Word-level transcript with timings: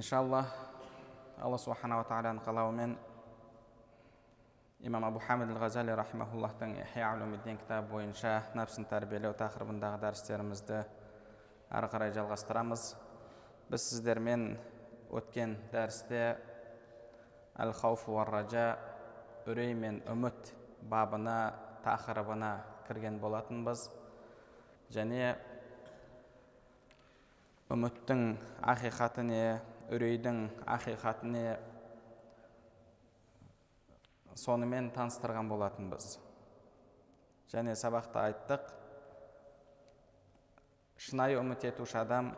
Иншаллах 0.00 0.48
алла 1.44 1.58
субханала 1.60 2.06
тағаланың 2.08 2.40
қалауымен 2.40 2.92
имам 4.88 5.04
абу 5.04 5.20
хамид 5.20 5.50
ғазали 5.60 5.92
улумиддин 7.18 7.58
кітабы 7.60 7.90
бойынша 7.90 8.32
нәпсін 8.56 8.86
тәрбиелеу 8.88 9.34
тақырыбындағы 9.36 10.00
дәрістерімізді 10.00 10.78
ары 11.76 11.90
қарай 11.92 12.14
жалғастырамыз 12.16 12.84
біз 13.68 13.84
сіздермен 13.90 14.46
өткен 15.20 15.58
дәрісте 15.74 16.22
әл 17.60 17.74
хауф 17.76 18.06
ража 18.30 18.78
үрей 19.46 19.74
мен 19.74 20.00
үміт 20.08 20.54
бабына 20.88 21.52
тақырыбына 21.84 22.54
кірген 22.88 23.20
болатынбыз 23.20 23.90
және 24.96 25.34
үміттің 27.70 28.24
ақиқаты 28.72 29.26
не 29.28 29.44
үрейдің 29.90 30.36
ақиқаты 30.70 31.26
не 31.26 31.44
сонымен 34.38 34.92
таныстырған 34.94 35.48
болатынбыз. 35.50 36.12
Және 37.50 37.74
сабақта 37.74 38.28
айттық 38.28 38.68
шынайы 41.00 41.40
үміт 41.40 41.66
етуші 41.66 41.98
адам 42.04 42.30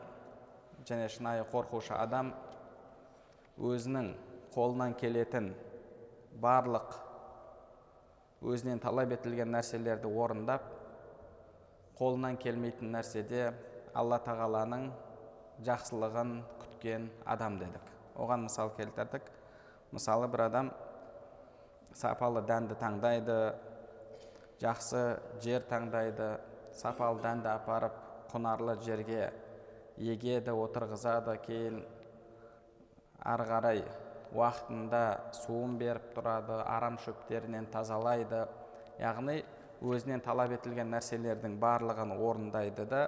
және 0.89 1.11
шынайы 1.13 1.45
қорқушы 1.53 1.93
адам 1.99 2.33
өзінің 3.61 4.09
қолынан 4.55 4.97
келетін 4.97 5.53
барлық 6.41 6.97
өзінен 8.41 8.81
талап 8.81 9.13
етілген 9.19 9.53
нәрселерді 9.53 10.09
орындап 10.09 10.65
қолынан 12.01 12.41
келмейтін 12.41 12.97
нәрседе 12.97 13.51
алла 13.93 14.19
тағаланың 14.25 14.89
жақсылығын 15.69 16.37
күткен 16.83 17.11
адам 17.25 17.59
дедік. 17.59 17.83
Оған 18.17 18.49
мысал 18.49 18.71
келтірдік. 18.77 19.23
Мысалы 19.93 20.27
бір 20.29 20.47
адам 20.49 20.71
сапалы 21.95 22.43
дәнді 22.43 22.75
таңдайды 22.81 23.37
жақсы 24.61 25.03
жер 25.45 25.63
таңдайды 25.71 26.39
сапалы 26.75 27.23
дәнді 27.23 27.49
апарып 27.53 27.95
құнарлы 28.33 28.77
жерге 28.83 29.31
егеді 29.97 30.51
отырғызады 30.51 31.37
кейін 31.47 31.83
ары 33.23 33.47
қарай 33.47 33.85
уақытында 34.35 35.05
суын 35.45 35.79
беріп 35.79 36.11
тұрады 36.17 36.63
арам 36.67 36.99
шөптерінен 36.99 37.69
тазалайды. 37.71 38.47
Яғни 38.99 39.43
өзінен 39.83 40.21
талап 40.25 40.51
етілген 40.57 40.91
нәрселердің 40.97 41.59
барлығын 41.63 42.17
орындайды 42.19 42.87
да 42.89 43.07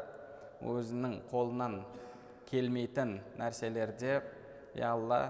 өзінің 0.62 1.22
қолынан 1.32 1.80
келмейтін 2.54 3.18
нәрселерде 3.40 4.20
я 4.78 4.94
алла 4.94 5.20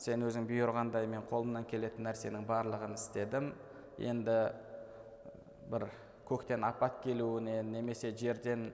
сен 0.00 0.24
өзің 0.24 0.46
бұйырғандай 0.48 1.08
мен 1.10 1.24
қолымнан 1.28 1.66
келетін 1.68 2.06
нәрсенің 2.08 2.46
барлығын 2.48 2.96
істедім. 2.96 3.50
Енді 4.00 4.36
бір 5.70 5.84
көктен 6.28 6.64
апат 6.64 7.02
келуінен 7.04 7.72
немесе 7.74 8.14
жерден 8.16 8.70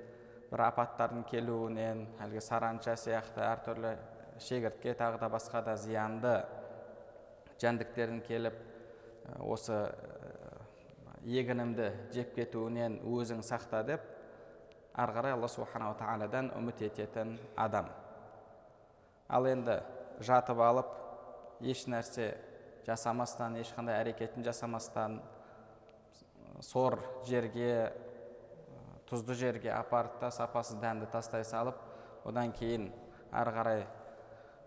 бір 0.50 0.62
апаттардың 0.68 1.24
келуінен 1.30 2.04
әлгі 2.22 2.42
саранча 2.44 2.94
сияқты 3.00 3.42
әртүрлі 3.42 3.96
шегіртке 4.46 4.94
тағы 4.94 5.18
да 5.22 5.30
басқа 5.32 5.64
да 5.66 5.74
зиянды 5.80 6.36
жәндіктердің 7.62 8.22
келіп 8.28 8.60
осы 9.42 9.80
егінімді 11.26 11.90
жеп 12.14 12.34
кетуінен 12.36 13.00
өзің 13.02 13.42
сақта 13.46 13.82
деп 13.88 14.04
ары 14.96 15.12
қарай 15.12 15.36
алла 15.36 15.48
субханала 15.48 15.96
тағаладан 16.00 16.50
үміт 16.56 16.82
ететін 16.88 17.36
адам. 17.56 17.88
Ал 19.28 19.46
енді 19.46 19.80
жатып 20.24 20.60
алып 20.62 20.92
еш 21.60 21.84
нәрсе 21.90 22.32
жасамастан 22.86 23.58
ешқандай 23.60 24.00
әрекетін 24.00 24.44
жасамастан 24.46 25.20
сор 26.64 26.98
жерге 27.28 27.92
тұзды 29.10 29.36
жерге 29.36 29.72
апарып 29.74 30.16
та 30.20 30.30
сапасыз 30.30 30.80
дәнді 30.80 31.10
тастай 31.12 31.44
салып 31.44 31.76
одан 32.24 32.52
кейін 32.56 32.88
ары 33.32 33.52
қарай 33.58 33.84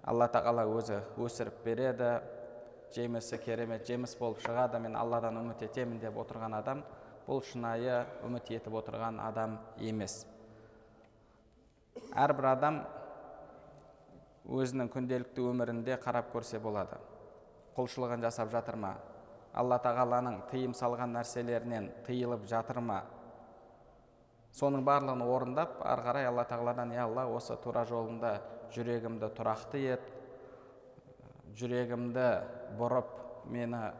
алла 0.03 0.27
тағала 0.31 0.67
өзі 0.69 1.01
өсіріп 1.17 1.63
береді. 1.65 2.19
Жемісі 2.89 3.37
керемет 3.37 3.85
жеміс 3.85 4.15
болып 4.17 4.39
шығады. 4.41 4.79
Мен 4.81 4.95
алладан 4.97 5.37
үміт 5.37 5.61
етемін 5.67 5.99
деп 6.01 6.15
отырған 6.17 6.55
адам 6.57 6.81
бұл 7.29 7.43
шынайы 7.45 7.99
үміт 8.25 8.47
етіп 8.55 8.73
отырған 8.79 9.19
адам 9.21 9.59
емес. 9.77 10.23
Әрбір 12.17 12.47
адам 12.55 12.79
өзінің 14.49 14.89
күнделікті 14.89 15.45
өмірінде 15.51 15.99
қарап 16.01 16.31
көрсе 16.33 16.57
болады. 16.63 16.97
Құлшылығын 17.77 18.25
жасап 18.25 18.49
жатыр 18.49 18.79
ма? 18.81 18.95
Алла 19.53 19.77
тағаланың 19.83 20.41
тыйым 20.49 20.73
салған 20.73 21.13
нәрселерінен 21.19 21.91
тыйылып 22.07 22.49
жатыр 22.49 22.81
ма? 22.81 23.03
Соның 24.57 24.81
барлығын 24.87 25.21
орындап 25.21 25.77
ары 25.85 26.07
қарай 26.07 26.25
алла 26.25 26.47
тағаладан 26.49 26.95
я 26.97 27.05
алла 27.05 27.27
осы 27.29 27.53
тура 27.61 27.85
жолыңда 27.85 28.39
жүрегімді 28.73 29.29
тұрақты 29.37 29.85
ет 29.93 30.09
жүрегімді 31.61 32.29
бұрып 32.81 33.13
мені 33.53 33.91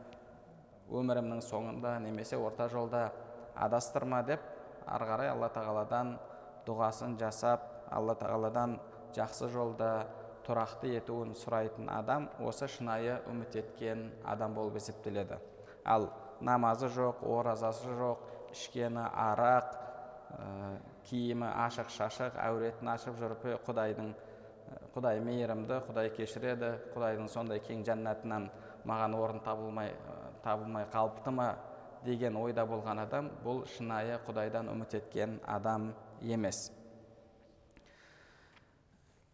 өмірімнің 0.89 1.41
соңында 1.45 1.97
немесе 2.03 2.37
орта 2.37 2.69
жолда 2.71 3.09
адастырма 3.55 4.21
деп 4.25 4.41
ары 4.87 5.09
қарай 5.09 5.31
алла 5.33 5.49
тағаладан 5.53 6.15
дұғасын 6.67 7.17
жасап 7.19 7.65
алла 7.93 8.15
тағаладан 8.17 8.77
жақсы 9.15 9.49
жолда 9.53 9.91
тұрақты 10.47 10.95
етуін 10.97 11.35
сұрайтын 11.37 11.89
адам 11.93 12.29
осы 12.41 12.67
шынайы 12.69 13.19
үміт 13.29 13.55
еткен 13.59 14.07
адам 14.25 14.55
болып 14.57 14.79
есептеледі. 14.79 15.37
Ал 15.85 16.09
намазы 16.41 16.89
жоқ 16.93 17.21
оразасы 17.25 17.91
жоқ 17.99 18.23
ішкені 18.53 19.05
арақ 19.13 19.75
ә, 20.33 20.79
киімі 21.09 21.49
ашық 21.67 21.91
шашық 21.93 22.39
әуретін 22.41 22.89
ашып 22.95 23.17
жүріп 23.19 23.45
құдайдың 23.67 24.13
құдай 24.95 25.21
мейірімді 25.25 25.81
құдай 25.87 26.09
кешіреді 26.15 26.71
құдайдың 26.95 27.29
сондай 27.29 27.61
кең 27.65 27.83
жәннатынан 27.85 28.49
маған 28.89 29.15
орын 29.17 29.41
табылмай 29.45 29.93
табылмай 30.43 30.85
қалыпты 30.93 31.31
ма 31.31 31.55
деген 32.05 32.37
ойда 32.39 32.65
болған 32.65 33.03
адам 33.03 33.29
бұл 33.43 33.65
шынайы 33.75 34.19
құдайдан 34.27 34.69
үміт 34.71 34.95
еткен 34.99 35.39
адам 35.47 35.91
емес. 36.21 36.69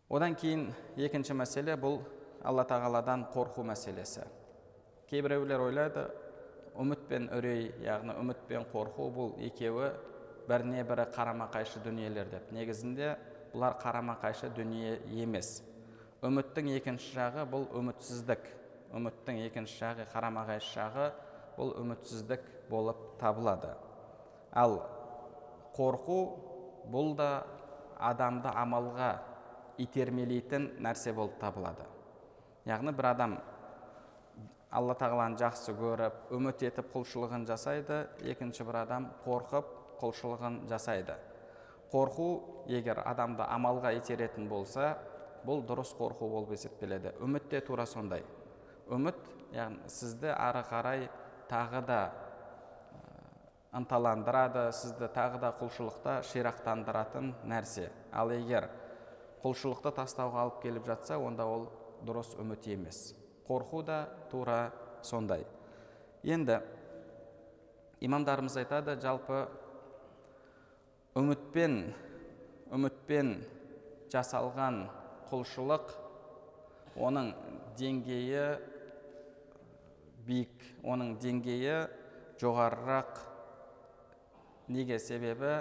Одан 0.09 0.35
кейін 0.37 0.67
екінші 0.97 1.33
мәселе 1.37 1.77
бұл 1.81 1.99
алла 2.45 2.65
тағаладан 2.69 3.27
қорқу 3.33 3.65
мәселесі. 3.65 4.25
Кейбіреулер 5.09 5.61
ойлайды 5.65 6.07
үміт 6.77 7.07
пен 7.09 7.29
үрей 7.33 7.71
яғни 7.85 8.13
үміт 8.21 8.43
пен 8.49 8.65
қорқу 8.71 9.09
бұл 9.13 9.33
екеуі 9.47 9.93
біріне 10.49 10.83
бірі 10.85 11.07
қарама 11.15 11.49
қайшы 11.53 11.81
дүниелер 11.83 12.29
деп. 12.29 12.51
Негізінде 12.53 13.15
бұлар 13.53 13.77
қарама 13.81 14.17
қайшы 14.21 14.49
дүние 14.53 14.99
емес. 15.23 15.61
Үміттің 16.25 16.69
екінші 16.77 17.13
жағы 17.15 17.45
бұл 17.49 17.67
үмітсіздік. 17.79 18.45
Үміттің 18.95 19.41
екінші 19.45 19.77
жағы 19.81 20.05
қарама 20.11 20.45
қайшы 20.47 20.71
жағы 20.79 21.09
бұл 21.57 21.73
үмітсіздік 21.81 22.45
болып 22.69 23.01
табылады. 23.19 23.73
Ал 24.51 24.79
қорқу 25.75 26.19
бұл 26.91 27.15
да 27.19 27.29
адамды 27.99 28.51
амалға 28.51 29.11
итермелейтін 29.81 30.69
нәрсе 30.83 31.13
болып 31.13 31.37
табылады. 31.41 31.85
Яғни 32.65 32.93
бір 32.95 33.11
адам 33.11 33.37
алла 34.71 34.95
тағаланы 34.99 35.39
жақсы 35.39 35.75
көріп 35.77 36.31
үміт 36.35 36.63
етіп 36.67 36.91
құлшылығын 36.95 37.45
жасайды 37.47 38.05
екінші 38.31 38.65
бір 38.67 38.81
адам 38.83 39.09
қорқып 39.25 39.69
құлшылығын 40.01 40.63
жасайды. 40.71 41.15
Қорқу 41.91 42.29
егер 42.67 43.03
адамды 43.05 43.45
амалға 43.45 43.93
итеретін 43.99 44.49
болса 44.49 44.95
бұл 45.45 45.61
дұрыс 45.67 45.93
қорқу 45.95 46.27
болып 46.31 46.55
есептеледі. 46.57 47.13
Үміт 47.21 47.49
те 47.49 47.61
тура 47.61 47.85
сондай. 47.85 48.23
Үміт 48.91 49.17
яғни 49.55 49.89
сізді 49.89 50.33
ары 50.35 50.61
қарай 50.67 51.07
тағы 51.49 51.81
да 51.87 51.99
ынталандырады 53.75 54.69
сізді 54.75 55.09
тағы 55.15 55.41
да 55.41 55.51
құлшылықта 55.59 56.19
ширақтандыратын 56.29 57.33
нәрсе. 57.47 57.89
Ал 58.13 58.31
егер 58.31 58.69
құлшылықты 59.43 59.91
тастауға 59.97 60.45
алып 60.45 60.61
келіп 60.63 60.87
жатса 60.87 61.17
онда 61.19 61.47
ол 61.49 61.67
дұрыс 62.05 62.35
үміт 62.39 62.67
емес. 62.71 63.15
Қорқу 63.47 63.83
да 63.83 64.05
тура 64.31 64.71
сондай. 65.03 65.45
Енді 66.23 66.61
имамдарымыз 68.01 68.55
айтады 68.61 68.95
жалпы 69.01 69.45
үмітпен 71.15 71.77
үмітпен 72.75 73.35
жасалған 74.13 74.85
құлшылық 75.29 75.93
оның 76.95 77.33
деңгейі 77.77 78.47
биік 80.25 80.65
оның 80.83 81.15
деңгейі 81.21 81.77
жоғарырақ. 82.41 83.19
Неге 84.73 84.97
себебі? 84.99 85.59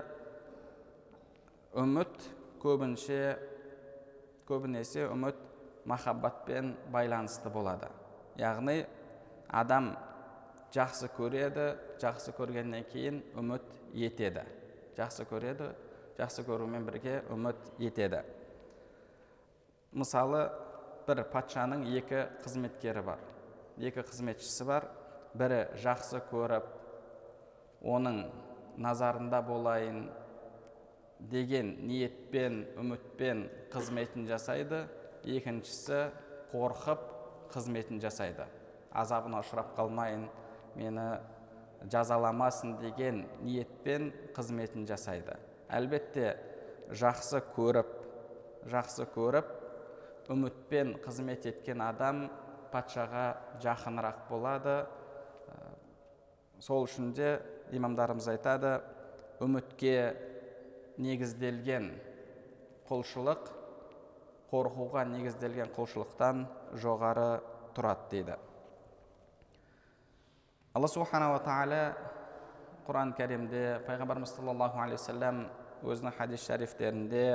Үміт 1.76 2.28
көбінше 2.62 3.18
көбінесе 4.48 5.08
үміт 5.10 5.40
махаббатпен 5.84 6.74
байланысты 6.92 7.52
болады. 7.52 7.90
Яғни 8.40 8.84
адам 9.48 9.92
жақсы 10.74 11.10
көреді 11.16 11.74
жақсы 12.02 12.34
көргеннен 12.36 12.86
кейін 12.92 13.20
үміт 13.38 13.66
етеді. 13.94 14.46
Жақсы 14.96 15.26
көреді 15.28 15.72
жақсы 16.18 16.46
көрумен 16.46 16.86
бірге 16.86 17.20
үміт 17.34 17.60
етеді. 17.82 18.22
Мысалы 19.94 20.48
бір 21.06 21.24
патшаның 21.30 21.84
екі 21.98 22.26
қызметкері 22.42 23.04
бар. 23.06 23.33
Екі 23.78 24.04
қызметшісі 24.06 24.66
бар. 24.68 24.88
Бірі 25.34 25.64
жақсы 25.82 26.20
көріп 26.30 26.66
оның 27.82 28.20
назарында 28.78 29.40
болайын 29.42 30.04
деген 31.18 31.74
ниетпен 31.88 32.64
үмітпен 32.78 33.48
қызметін 33.72 34.28
жасайды. 34.30 34.84
Екіншісі 35.24 36.10
қорқып 36.52 37.02
қызметін 37.54 38.00
жасайды. 38.02 38.46
Азабына 38.94 39.40
ұшырап 39.42 39.74
қалмайын 39.78 40.28
мені 40.76 41.08
жазаламасын 41.90 42.76
деген 42.78 43.24
ниетпен 43.42 44.12
қызметін 44.36 44.86
жасайды. 44.86 45.36
Әлбетте 45.68 46.36
жақсы 46.94 47.40
көріп 47.56 47.90
жақсы 48.70 49.06
көріп 49.14 49.50
үмітпен 50.32 50.94
қызмет 51.04 51.46
еткен 51.48 51.82
адам 51.84 52.28
патшаға 52.74 53.24
жақынырақ 53.62 54.24
болады. 54.28 54.76
Сол 56.60 56.84
үшін 56.88 57.12
де 57.14 57.38
имамдарымыз 57.74 58.26
айтады 58.34 58.78
үмітке 59.44 60.14
негізделген 60.98 61.90
құлшылық 62.88 63.48
қорқуға 64.50 65.04
негізделген 65.10 65.72
құлшылықтан 65.74 66.44
жоғары 66.82 67.28
тұрады 67.76 68.10
дейді. 68.10 68.36
Алла 70.74 70.90
субханала 70.90 71.40
тағала 71.42 71.82
құран 72.86 73.14
кәрімде 73.18 73.80
пайғамбарымыз 73.86 74.34
саллаллаху 74.36 74.80
алейхи 74.82 75.00
уассалам 75.00 75.44
өзінің 75.84 76.16
хадис 76.18 76.46
шәрифтерінде 76.48 77.26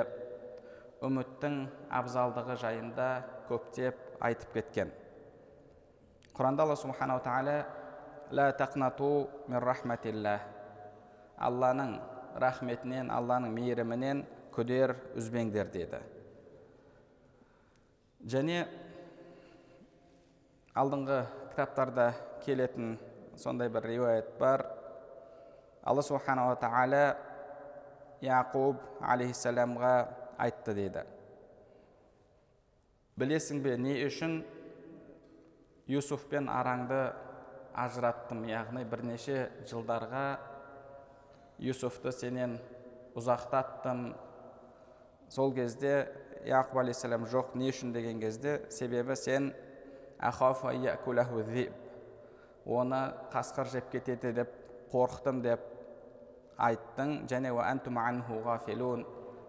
үміттің 1.05 1.59
абзалдығы 1.99 2.57
жайында 2.63 3.09
көптеп 3.47 3.99
айтып 4.25 4.57
кеткен. 4.57 4.91
Құранда 6.39 6.63
алла 6.63 6.75
субханала 6.79 7.19
тағала 7.19 7.57
ла 8.31 8.45
тақнату 8.55 9.27
мин 9.51 9.59
рахматиллах 9.59 10.45
алланың 11.35 11.97
рахметінен 12.39 13.09
алланың 13.11 13.51
мейірімінен 13.57 14.21
күдер 14.55 14.93
үзбеңдер 15.19 15.67
деді 15.73 15.99
және 18.23 18.61
алдыңғы 20.79 21.17
кітаптарда 21.49 22.05
келетін 22.45 22.93
сондай 23.35 23.67
бір 23.73 23.89
риуаят 23.91 24.29
бар 24.39 24.63
алла 25.83 26.05
субханала 26.07 26.55
тағала 26.61 27.01
яқуб 28.23 28.79
алейхисаламға 29.01 29.91
айтты 30.45 30.77
дейді 30.79 31.03
білесің 33.19 33.59
бе 33.67 33.75
не 33.75 33.97
үшін 34.07 34.39
юсуфпен 35.89 36.49
араңды 36.53 36.99
ажыраттым. 37.73 38.43
Яғни 38.49 38.85
бірнеше 38.85 39.49
жылдарға 39.69 40.37
юсуфты 41.59 42.13
сенен 42.13 42.59
ұзақтаттым. 43.17 44.13
Сол 45.29 45.53
кезде 45.53 46.09
яқуб 46.45 46.83
алейхисалам 46.83 47.25
жоқ 47.25 47.55
не 47.57 47.71
үшін? 47.73 47.93
деген 47.93 48.19
кезде 48.21 48.61
себебі 48.69 49.15
сен 49.15 49.53
оны 52.65 53.13
қасқыр 53.33 53.71
жеп 53.71 53.89
кетеді 53.91 54.33
деп 54.33 54.49
қорықтым 54.91 55.41
деп 55.41 55.59
айттың. 56.57 57.25
Және 57.27 57.51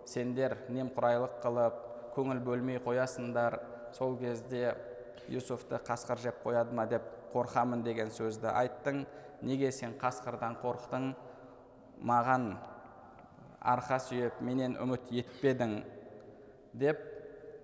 сендер 0.09 0.57
немқұрайлық 0.73 1.41
қылып 1.43 1.75
көңіл 2.17 2.41
бөлмей 2.41 2.81
қоясыңдар. 2.81 3.61
Сол 3.93 4.17
кезде 4.19 4.75
юсуфты 5.31 5.79
қасқыр 5.87 6.19
жеп 6.19 6.43
қояды 6.45 6.75
ма 6.75 6.87
деп 6.91 7.07
қорқамын 7.35 7.85
деген 7.87 8.11
сөзді 8.11 8.51
айттың. 8.51 9.05
Неге 9.43 9.71
сен 9.73 9.95
қасқырдан 10.01 10.59
қорықтың? 10.61 11.15
Маған 12.05 12.51
арқа 13.61 14.01
сүйеп 14.03 14.41
менен 14.45 14.77
үміт 14.83 15.09
етпедің 15.23 15.81
деп. 16.75 17.01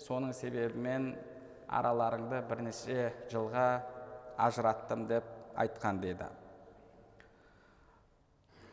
Соның 0.00 0.32
себебімен 0.36 1.14
араларыңды 1.68 2.42
бірнеше 2.48 3.12
жылға 3.32 3.68
ажыраттым 4.38 5.06
деп 5.08 5.24
айтқан 5.56 6.00
деді. 6.00 6.28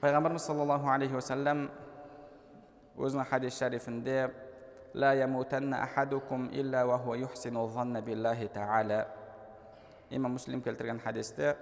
Пайғамбарымыз 0.04 0.44
саллаллаху 0.44 0.92
алейхи 0.92 1.16
уассалам 1.16 1.70
өзінің 3.00 3.30
хадис 3.30 3.56
шарифінде 3.58 4.18
لا 4.95 5.13
يموتن 5.13 5.75
أحدكم 5.75 6.51
إلا 6.53 6.85
وهو 6.85 7.15
يحسن 7.15 7.57
الظن 7.57 8.01
بالله 8.01 8.47
تعالى 8.47 9.07
имам 10.11 10.33
муслим 10.33 10.63
келтірген 10.65 11.01
хадисте 11.05 11.53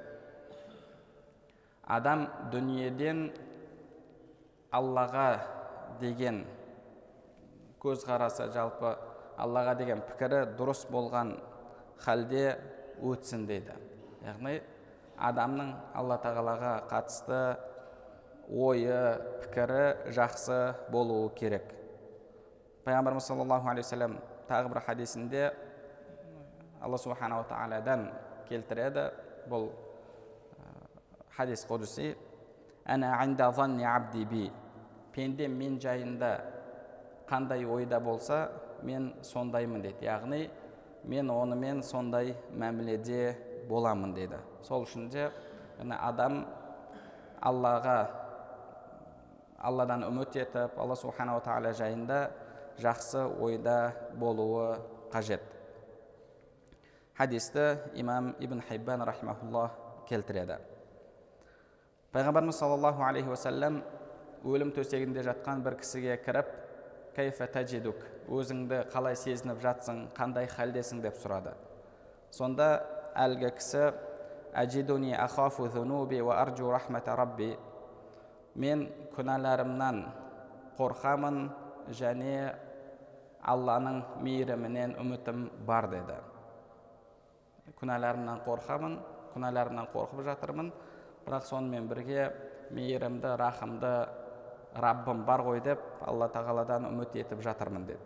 адам 1.82 2.26
дүниеден 2.52 3.32
аллаға 4.70 5.26
деген 6.00 6.44
көзқарасы 7.82 8.46
жалпы 8.54 8.92
аллаға 9.42 9.74
деген 9.80 10.02
пікірі 10.06 10.44
дұрыс 10.58 10.84
болған 10.94 11.34
халде 12.04 12.56
өтсін 13.02 13.48
дейді 13.50 13.74
яғни 14.26 14.60
адамның 15.16 15.72
алла 15.98 16.20
тағалаға 16.22 16.74
қатысты 16.90 17.40
ойы 18.46 19.00
пікірі 19.42 20.12
жақсы 20.14 20.60
болуы 20.94 21.32
керек 21.34 21.74
пайғамбарымыз 22.85 23.27
саллаллаху 23.27 23.69
алейхи 23.69 23.85
вассалам 23.85 24.17
тағы 24.49 24.69
бір 24.73 24.81
хадисінде 24.85 25.43
алла 26.81 26.97
субханала 26.97 27.45
тағаладан 27.49 28.07
келтіреді 28.49 29.09
бұл 29.49 29.69
хадис 31.35 31.65
құдси 31.69 32.15
пенде 35.11 35.47
мен 35.47 35.77
жайында 35.79 36.31
қандай 37.27 37.65
ойда 37.67 37.99
болса 37.99 38.49
мен 38.83 39.13
сондаймын 39.21 39.81
дейді 39.83 40.05
яғни 40.07 40.49
мен 41.03 41.29
онымен 41.29 41.81
сондай 41.83 42.35
мәміледе 42.55 43.35
боламын 43.69 44.13
деді 44.15 44.39
сол 44.63 44.85
үшін 44.85 45.09
де 45.11 45.29
адам 45.99 46.45
аллаға 47.41 47.97
алладан 49.59 50.05
үміт 50.07 50.35
етіп 50.35 50.79
алла 50.79 50.95
субханала 50.95 51.43
тағала 51.45 51.73
жайында 51.73 52.21
жақсы 52.81 53.25
ойда 53.39 53.93
болуы 54.17 54.79
қажет. 55.11 55.41
Хадисті 57.17 57.79
имам 57.93 58.35
ибн 58.39 58.61
хайбан 58.67 59.03
рахимахулла 59.05 59.71
келтіреді. 60.09 60.57
Пайғамбарымыз 62.11 62.57
саллаллаху 62.57 63.03
алейхи 63.05 63.29
уассалам 63.29 63.83
өлім 64.43 64.73
төсегінде 64.75 65.23
жатқан 65.23 65.61
бір 65.63 65.77
кісіге 65.79 66.17
кіріп 66.25 66.49
кайфа 67.15 67.47
тәжидук 67.47 68.01
өзіңді 68.31 68.85
қалай 68.91 69.15
сезініп 69.15 69.61
жатсың 69.61 70.07
қандай 70.17 70.47
халдесің? 70.49 71.01
деп 71.03 71.15
сұрады. 71.19 71.53
Сонда 72.31 72.81
әлгі 73.15 73.51
кісі 73.57 73.91
әжидуни 74.55 75.13
ахафу 75.15 75.67
зунуби 75.69 76.21
ва 76.21 76.41
арджу 76.41 76.71
рахмата 76.71 77.15
рабби 77.15 77.55
мен 78.55 78.87
күнәларымнан 79.15 80.05
қорқамын 80.77 81.49
және 81.91 82.55
алланың 83.47 84.01
мейірімінен 84.21 84.95
үмітім 85.01 85.49
бар 85.65 85.87
деді. 85.91 86.17
Күнәларымнан 87.79 88.41
қорқамын 88.45 88.97
күнәларымнан 89.33 89.89
қорқып 89.93 90.23
жатырмын. 90.27 90.71
Бірақ 91.25 91.45
сонымен 91.49 91.87
бірге 91.89 92.31
мейірімді 92.71 93.35
рахымды 93.37 93.91
раббым 94.73 95.25
бар 95.25 95.43
ғой 95.45 95.61
деп 95.61 95.81
алла 96.07 96.29
тағаладан 96.33 96.87
үміт 96.89 97.15
етіп 97.15 97.41
жатырмын 97.45 97.85
деді. 97.85 97.99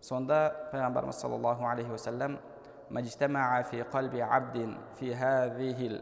Сонда 0.00 0.70
пайғамбарымыз 0.72 1.20
саллаллаху 1.20 1.66
алейхи 1.68 1.90
уассалам 1.90 2.38
фи 2.90 3.84
қалби 3.92 4.20
абдин 4.20 4.78
фи 4.98 5.14
хазихил 5.14 6.00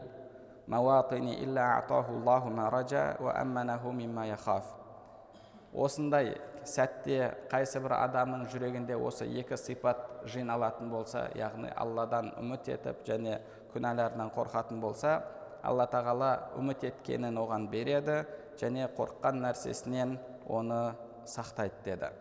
осындай 5.73 6.37
сәтте 6.69 7.33
қайсы 7.51 7.81
бір 7.83 7.95
адамның 7.97 8.45
жүрегінде 8.51 8.95
осы 8.95 9.25
екі 9.41 9.57
сипат 9.57 10.05
жиналатын 10.29 10.91
болса 10.93 11.27
яғни 11.37 11.71
алладан 11.75 12.31
үміт 12.39 12.69
етіп 12.75 13.03
және 13.07 13.39
күнәларынан 13.73 14.31
қорқатын 14.35 14.79
болса 14.81 15.19
алла 15.63 15.87
тағала 15.91 16.31
үміт 16.59 16.85
еткенін 16.89 17.37
оған 17.41 17.67
береді 17.71 18.21
және 18.59 18.87
қорыққан 18.95 19.41
нәрсесінен 19.43 20.17
оны 20.47 20.95
сақтайды 21.25 21.83
деді. 21.85 22.11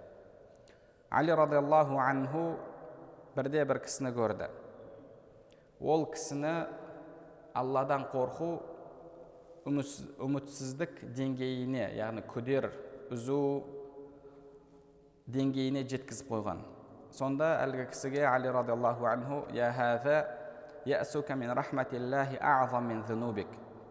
Али 1.11 1.33
радиаллаху 1.33 1.99
анху 1.99 2.57
бірде 3.37 3.65
бір 3.65 3.81
кісіні 3.85 4.13
көрді. 4.17 4.51
Ол 5.81 6.07
кісіні 6.13 6.67
алладан 7.55 8.05
қорқу 8.13 8.59
үмітсіздік 9.69 11.03
деңгейіне 11.17 11.91
яғни 11.97 12.25
күдер 12.29 12.71
үзу 13.15 13.65
деңгейіне 15.35 15.83
жеткізіп 15.89 16.31
қойған 16.33 16.61
сонда 17.13 17.49
әлгі 17.65 17.89
кісіге 17.93 18.23
али 18.29 18.53
радиаллаху 18.53 19.09
анху 19.09 19.43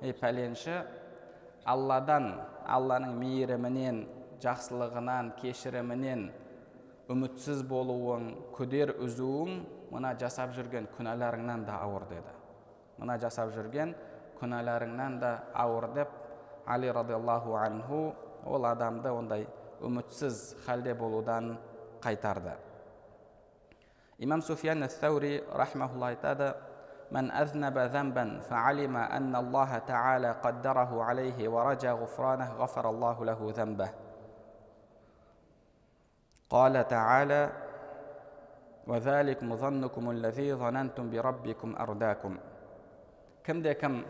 ей 0.02 0.14
пәленші 0.14 0.76
алладан 1.66 2.28
алланың 2.70 3.16
мейірімінен 3.18 4.04
жақсылығынан 4.44 5.32
кешірімінен 5.40 6.28
үмітсіз 7.10 7.64
болуың 7.66 8.28
күдер 8.58 8.94
үзуің 9.02 9.56
мына 9.94 10.14
жасап 10.22 10.54
жүрген 10.58 10.90
күнәларыңнан 10.98 11.66
да 11.66 11.80
ауыр 11.86 12.06
деді 12.12 12.36
мына 13.02 13.18
жасап 13.22 13.54
жүрген 13.56 13.96
күнәларыңнан 14.40 15.20
да 15.22 15.32
ауыр 15.54 15.90
деп 15.96 16.14
али 16.66 16.92
радиаллаху 16.94 17.56
анху 17.58 18.02
ол 18.46 18.66
адамды 18.66 19.10
ондай 19.12 19.48
үмітсіз 19.83 20.55
халде 20.67 20.95
болудан 20.95 21.57
қайтарды 22.03 22.55
имам 24.19 24.43
суфиян 24.43 24.83
ат-таури 24.83 25.43
рахмаулла 25.55 26.13
айтады 26.15 26.55
من 27.13 27.29
أذنب 27.31 27.79
ذنبا 27.79 28.41
فعلم 28.41 28.97
أن 28.97 29.37
الله 29.37 29.79
تعالى 29.79 30.31
قدره 30.33 31.05
عليه 31.05 31.49
ورجى 31.49 31.91
غفرانه 31.91 32.53
غفر 32.53 32.91
الله 32.91 33.25
له 33.25 33.53
ذنبه 33.57 33.91
قال 36.51 36.89
تعالى 36.89 37.53
وذلكم 38.87 39.57
ظنكم 39.57 40.11
الذي 40.11 40.55
ظننتم 40.55 41.05
بربكم 41.11 41.77
أرداكم 41.77 42.33
кімде 43.43 43.75
кім 43.75 44.03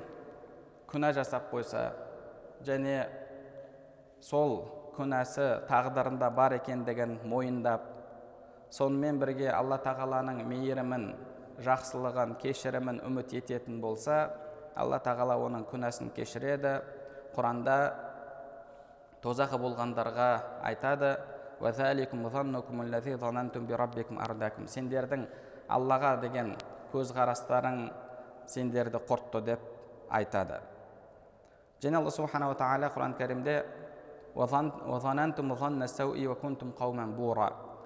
күнә 0.91 1.13
жасап 1.17 1.49
қойса 1.53 1.87
және 2.65 3.07
сол 4.21 4.59
күнәсі 4.98 5.48
тағдырында 5.70 6.30
бар 6.36 6.58
екендігін 6.58 7.20
мойындап 7.30 7.86
сонымен 8.74 9.22
бірге 9.22 9.52
алла 9.54 9.78
тағаланың 9.86 10.44
мейірімін 10.50 11.08
жақсылығын 11.66 12.36
кешірімін 12.42 13.00
үміт 13.08 13.34
ететін 13.40 13.80
болса 13.82 14.18
алла 14.78 15.00
тағала 15.02 15.38
оның 15.42 15.66
күнәсін 15.72 16.12
кешіреді. 16.16 16.78
Құранда 17.34 17.78
тозақы 19.22 19.58
болғандарға 19.62 20.30
айтады 20.70 21.18
сендердің 24.74 25.26
аллаға 25.68 26.12
деген 26.22 26.54
көзқарастарың 26.94 27.80
сендерді 28.48 29.02
құртты 29.10 29.42
деп 29.44 29.60
айтады. 30.10 30.62
Және 31.82 31.98
алла 31.98 32.12
субханала 32.12 32.56
тағала 32.56 32.90
құран 32.94 33.18
кәрімде 33.18 33.58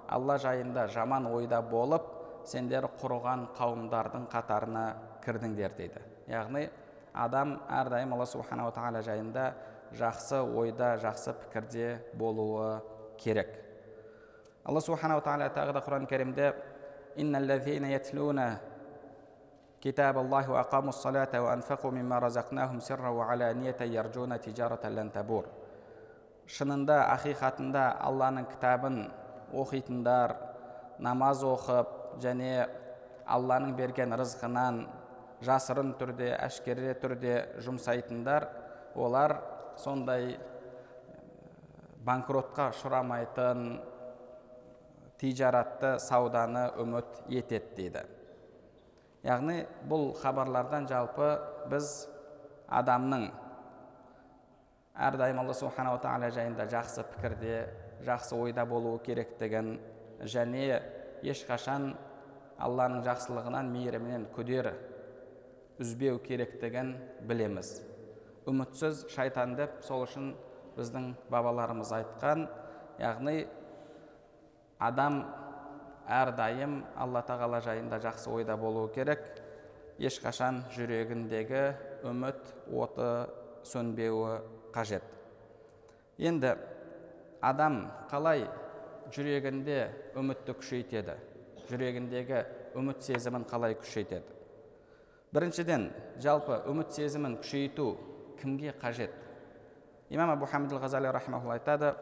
алла 0.07 0.37
жайында 0.39 0.87
жаман 0.87 1.27
ойда 1.27 1.59
болып 1.63 2.05
сендер 2.47 2.87
құрған 3.01 3.49
қауымдардың 3.59 4.29
қатарына 4.31 4.85
кірдіңдер 5.25 5.73
дейді 5.79 6.03
яғни 6.31 6.69
адам 7.13 7.57
әрдайым 7.67 8.15
алла 8.15 8.27
субханала 8.31 8.71
тағала 8.71 9.03
жайында 9.03 9.49
жақсы 9.99 10.39
ойда 10.61 10.93
жақсы 11.03 11.35
пікірде 11.41 11.89
болуы 12.15 12.81
керек 13.19 13.51
алла 14.65 14.81
субханала 14.81 15.25
тағала 15.27 15.51
тағы 15.51 15.75
да 15.75 15.83
құран 15.83 16.07
кәрімде 16.07 16.53
كتاب 19.87 20.19
الله 20.19 20.51
وأقاموا 20.51 20.89
الصلاة 20.89 21.43
وأنفقوا 21.43 21.91
مما 21.91 22.19
رزقناهم 22.19 22.81
سرا 22.81 23.09
وعلانية 23.09 23.77
يرجون 23.81 24.41
تجارة 24.41 24.89
لن 24.89 25.13
تبور 25.13 25.45
шынында 26.52 26.98
ақиқатында 27.16 27.84
алланың 28.08 28.48
кітабын 28.52 28.98
оқитындар 29.62 30.36
намаз 31.00 31.44
оқып 31.48 32.20
және 32.24 32.52
алланың 33.36 33.76
берген 33.78 34.16
рызқынан 34.20 34.82
жасырын 35.46 35.94
түрде 36.00 36.34
әшкере 36.38 36.94
түрде 37.02 37.36
жұмсайтындар 37.66 38.48
олар 38.96 39.38
сондай 39.80 40.36
банкротқа 42.06 42.72
ұшырамайтын 42.74 43.66
тижаратты 45.22 45.98
сауданы 46.02 46.66
үміт 46.82 47.22
етеді 47.30 47.76
дейді. 47.78 48.04
Яғни 49.24 49.60
бұл 49.90 50.12
хабарлардан 50.18 50.88
жалпы 50.90 51.36
біз 51.70 51.92
адамның 52.74 53.28
әрдайым 54.96 55.40
алла 55.42 55.54
субханала 55.56 56.02
тағала 56.04 56.32
жайында 56.36 56.68
жақсы 56.72 57.06
пікірде 57.14 57.58
жақсы 58.06 58.36
ойда 58.36 58.66
болуы 58.68 59.00
керектігін 59.06 59.78
және 60.22 60.82
ешқашан 61.24 61.94
алланың 62.62 63.04
жақсылығынан 63.06 63.72
мейірімінен 63.72 64.28
күдер 64.36 64.72
үзбеу 65.82 66.20
керектігін 66.22 66.94
білеміз. 67.26 67.80
Үмітсіз 68.50 69.06
шайтан 69.14 69.56
деп 69.58 69.80
сол 69.86 70.06
үшін 70.06 70.34
біздің 70.78 71.12
бабаларымыз 71.32 71.92
айтқан 71.98 72.48
яғни 73.02 73.46
адам 74.82 75.22
әрдайым 76.10 76.82
алла 76.98 77.22
тағала 77.26 77.62
жайында 77.64 78.02
жақсы 78.04 78.30
ойда 78.34 78.58
болуы 78.58 78.92
керек. 78.94 79.24
Ешқашан 80.02 80.64
жүрегіндегі 80.74 81.64
үміт 82.10 82.54
оты 82.74 83.12
сөнбеуі 83.68 84.42
қажет. 84.74 85.04
Енді 86.18 86.56
адам 87.42 87.88
қалай 88.12 88.46
жүрегінде 89.14 89.90
үмітті 90.18 90.56
күшейтеді? 90.60 91.18
Жүрегіндегі 91.70 92.44
үміт 92.78 93.04
сезімін 93.06 93.46
қалай 93.50 93.76
күшейтеді? 93.80 94.38
Біріншіден 95.32 95.90
жалпы 96.22 96.62
үміт 96.68 96.94
сезімін 96.96 97.38
күшейту 97.42 97.96
кімге 98.42 98.74
қажет? 98.82 99.14
Имам 100.10 100.34
абу 100.34 100.46
хамид 100.46 100.74
ғазали 100.76 101.12
рахмаулла 101.12 101.56
айтады 101.56 101.94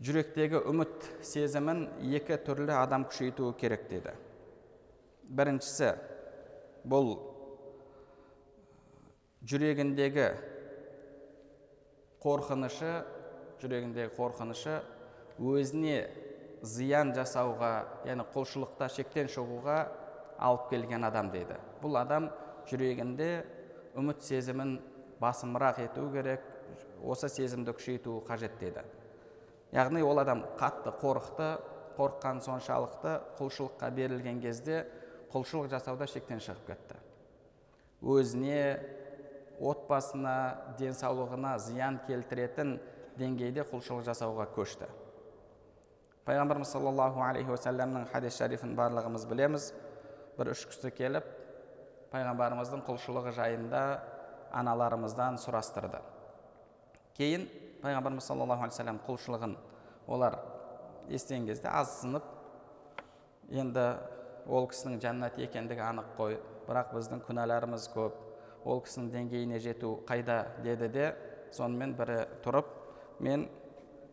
жүректегі 0.00 0.62
үміт 0.70 1.10
сезімін 1.26 1.86
екі 2.00 2.38
түрлі 2.46 2.72
адам 2.78 3.04
күшейтуі 3.10 3.52
керек 3.58 3.88
деді. 3.90 4.14
Біріншісі 5.28 5.92
бұл 6.88 7.27
жүрегіндегі 9.48 10.26
қорқынышы 12.22 12.90
жүрегіндегі 13.62 14.10
қорқынышы 14.18 14.74
өзіне 15.38 15.98
зиян 16.66 17.14
жасауға 17.16 17.70
яғни 18.08 18.26
құлшылықта 18.34 18.90
шектен 18.92 19.30
шығуға 19.32 19.78
алып 20.38 20.68
келген 20.72 21.06
адам 21.06 21.30
дейді. 21.32 21.56
Бұл 21.82 21.96
адам 22.00 22.28
жүрегінде 22.68 23.30
үміт 23.98 24.22
сезімін 24.26 24.76
басымырақ 25.22 25.80
ету 25.86 26.08
керек 26.12 26.44
осы 27.02 27.30
сезімді 27.32 27.72
күшейту 27.78 28.20
қажет 28.28 28.58
дейді. 28.60 28.84
Яғни 29.72 30.02
ол 30.02 30.20
адам 30.20 30.44
қатты 30.58 30.92
қорықты 31.00 31.48
қорыққан 31.96 32.42
соншалықты 32.44 33.16
құлшылыққа 33.38 33.90
берілген 33.94 34.40
кезде 34.42 34.84
құлшылық 35.32 35.70
жасауда 35.72 36.06
шектен 36.06 36.42
шығып 36.42 36.66
кетті. 36.70 37.00
Өзіне 38.02 38.97
отбасына 39.60 40.34
денсаулығына 40.78 41.56
зиян 41.62 41.98
келтіретін 42.06 42.78
деңгейде 43.18 43.64
құлшылық 43.66 44.04
жасауға 44.06 44.46
көшті. 44.54 44.86
Пайғамбарымыз 46.28 46.70
саллаллаху 46.74 47.22
алейхи 47.24 47.50
уассаламның 47.50 48.06
хадис 48.12 48.36
шарифін 48.38 48.74
барлығымыз 48.78 49.24
білеміз. 49.30 49.72
Бір 50.38 50.52
үш 50.52 50.66
кісі 50.68 50.92
келіп 50.94 51.26
пайғамбарымыздың 52.12 52.84
құлшылығы 52.86 53.32
жайында 53.36 53.82
аналарымыздан 54.54 55.40
сұрастырды. 55.40 56.02
Кейін 57.16 57.48
пайғамбарымыз 57.82 58.28
саллаллаху 58.28 58.66
алейхи 58.66 58.76
вассалам 58.76 59.00
құлшылығын 59.08 59.56
олар 60.06 60.38
естіген 61.08 61.48
кезде 61.48 61.72
азсынып 61.72 62.28
енді 63.50 63.88
ол 64.46 64.68
кісінің 64.68 65.00
жәннат 65.02 65.40
екендігі 65.42 65.84
анық 65.84 66.14
қой 66.20 66.38
бірақ 66.68 66.94
біздің 66.94 67.24
күнәларымыз 67.24 67.88
көп. 67.96 68.27
Ол 68.64 68.82
кісінің 68.84 69.10
деңгейіне 69.12 69.60
жету 69.62 69.98
қайда 70.08 70.38
деді 70.64 70.88
де 70.88 71.06
сонымен 71.54 71.94
бірі 71.98 72.18
тұрып 72.44 72.72
мен 73.20 73.46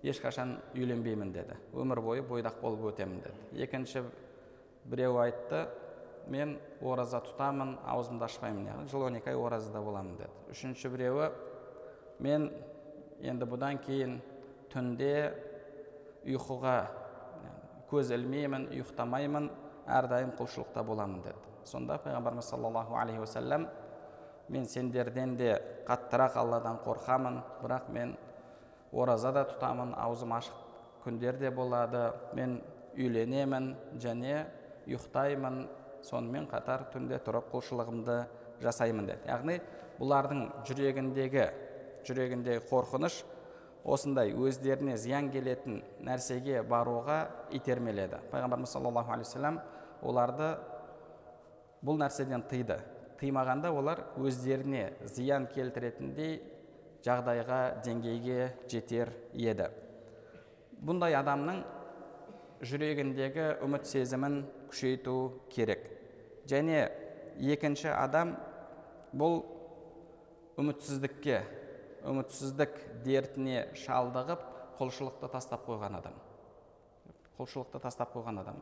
ешқашан 0.04 0.60
үйленбеймін 0.76 1.32
деді. 1.34 1.58
Өмір 1.74 2.02
бойы 2.06 2.24
бойдақ 2.26 2.62
болып 2.62 2.92
өтемін 2.92 3.24
деді. 3.24 3.64
Екінші 3.64 4.04
біреу 4.86 5.18
айтты 5.24 5.66
мен 6.30 6.58
ораза 6.82 7.22
тұтамын 7.26 7.76
аузымды 7.86 8.26
ашпаймын 8.26 8.70
яғни 8.70 8.90
жыл 8.92 9.08
он 9.08 9.18
екі 9.20 9.34
ай 9.34 9.40
оразада 9.40 9.82
боламын 9.82 10.18
деді. 10.20 10.32
Үшінші 10.54 10.92
біреуі 10.94 11.30
мен 12.20 12.50
енді 13.22 13.50
бұдан 13.50 13.80
кейін 13.86 14.20
түнде 14.74 15.34
ұйқыға 16.26 16.78
көз 17.90 18.14
ілмеймін 18.16 18.70
ұйықтамаймын 18.74 19.50
әрдайым 19.86 20.34
құлшылықта 20.38 20.84
боламын 20.86 21.22
деді. 21.26 21.42
Сонда 21.66 21.98
пайғамбарымыз 22.02 22.50
саллаллаху 22.50 22.98
алейхи 22.98 23.22
уассалам 23.22 23.68
мен 24.50 24.66
сендерден 24.66 25.36
де 25.38 25.56
қаттырақ 25.88 26.38
алладан 26.38 26.80
қорқамын. 26.86 27.42
Бірақ 27.64 27.90
мен 27.90 28.16
ораза 28.92 29.32
да 29.32 29.46
тұтамын 29.50 29.96
аузым 29.98 30.34
ашық 30.38 30.58
күндер 31.06 31.40
де 31.40 31.52
болады. 31.52 32.12
Мен 32.34 32.62
үйленемін 32.98 33.76
және 34.00 34.46
ұйықтаймын. 34.88 35.66
Сонымен 36.06 36.46
қатар 36.46 36.84
түнде 36.94 37.18
тұрып 37.26 37.48
құлшылығымды 37.50 38.20
жасаймын 38.62 39.08
деді. 39.10 39.26
Яғни 39.26 39.56
бұлардың 39.98 40.44
жүрегіндегі 40.68 41.48
жүрегіндегі 42.06 42.62
қорқыныш 42.70 43.24
осындай 43.86 44.34
өздеріне 44.34 44.98
зиян 45.02 45.32
келетін 45.34 45.82
нәрсеге 46.06 46.62
баруға 46.66 47.24
итермеледі. 47.58 48.20
Пайғамбарымыз 48.32 48.74
саллаллаху 48.78 49.14
алейхи 49.14 49.30
вассалам 49.30 49.60
оларды 50.02 50.52
бұл 51.86 52.00
нәрседен 52.02 52.46
тыйды. 52.50 52.80
Тыймағанда 53.20 53.72
олар 53.72 54.04
өздеріне 54.20 54.90
зиян 55.08 55.48
келтіретіндей 55.54 56.40
жағдайға 57.06 57.60
деңгейге 57.86 58.52
жетер 58.72 59.12
еді. 59.34 59.70
Бұндай 60.86 61.16
адамның 61.18 61.62
жүрегіндегі 62.66 63.48
үміт 63.66 63.88
сезімін 63.90 64.42
күшейту 64.72 65.16
керек. 65.54 65.86
Және 66.50 66.90
екінші 67.40 67.92
адам 67.94 68.36
бұл 69.16 69.44
үмітсіздікке 70.62 71.42
үмітсіздік 72.06 72.76
дертіне 73.06 73.70
шалдығып 73.86 74.44
құлшылықты 74.80 75.30
тастап 75.32 75.66
қойған 75.68 76.00
адам. 76.00 76.16
Құлшылықты 77.40 77.82
тастап 77.84 78.14
қойған 78.16 78.42
адам. 78.44 78.60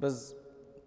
Біз 0.00 0.30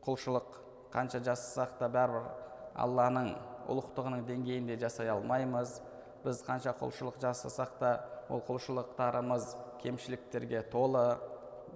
құлшылық 0.05 0.57
қанша 0.93 1.21
жасасақ 1.25 1.77
та 1.79 1.89
бәрібір 1.91 2.29
алланың 2.75 3.33
ұлықтығының 3.69 4.23
деңгейінде 4.27 4.77
жасай 4.81 5.11
алмаймыз. 5.13 5.79
Біз 6.23 6.41
қанша 6.47 6.73
құлшылық 6.79 7.19
жасасақ 7.21 7.77
та 7.79 7.91
ол 8.29 8.41
құлшылықтарымыз 8.47 9.53
кемшіліктерге 9.83 10.63
толы. 10.71 11.17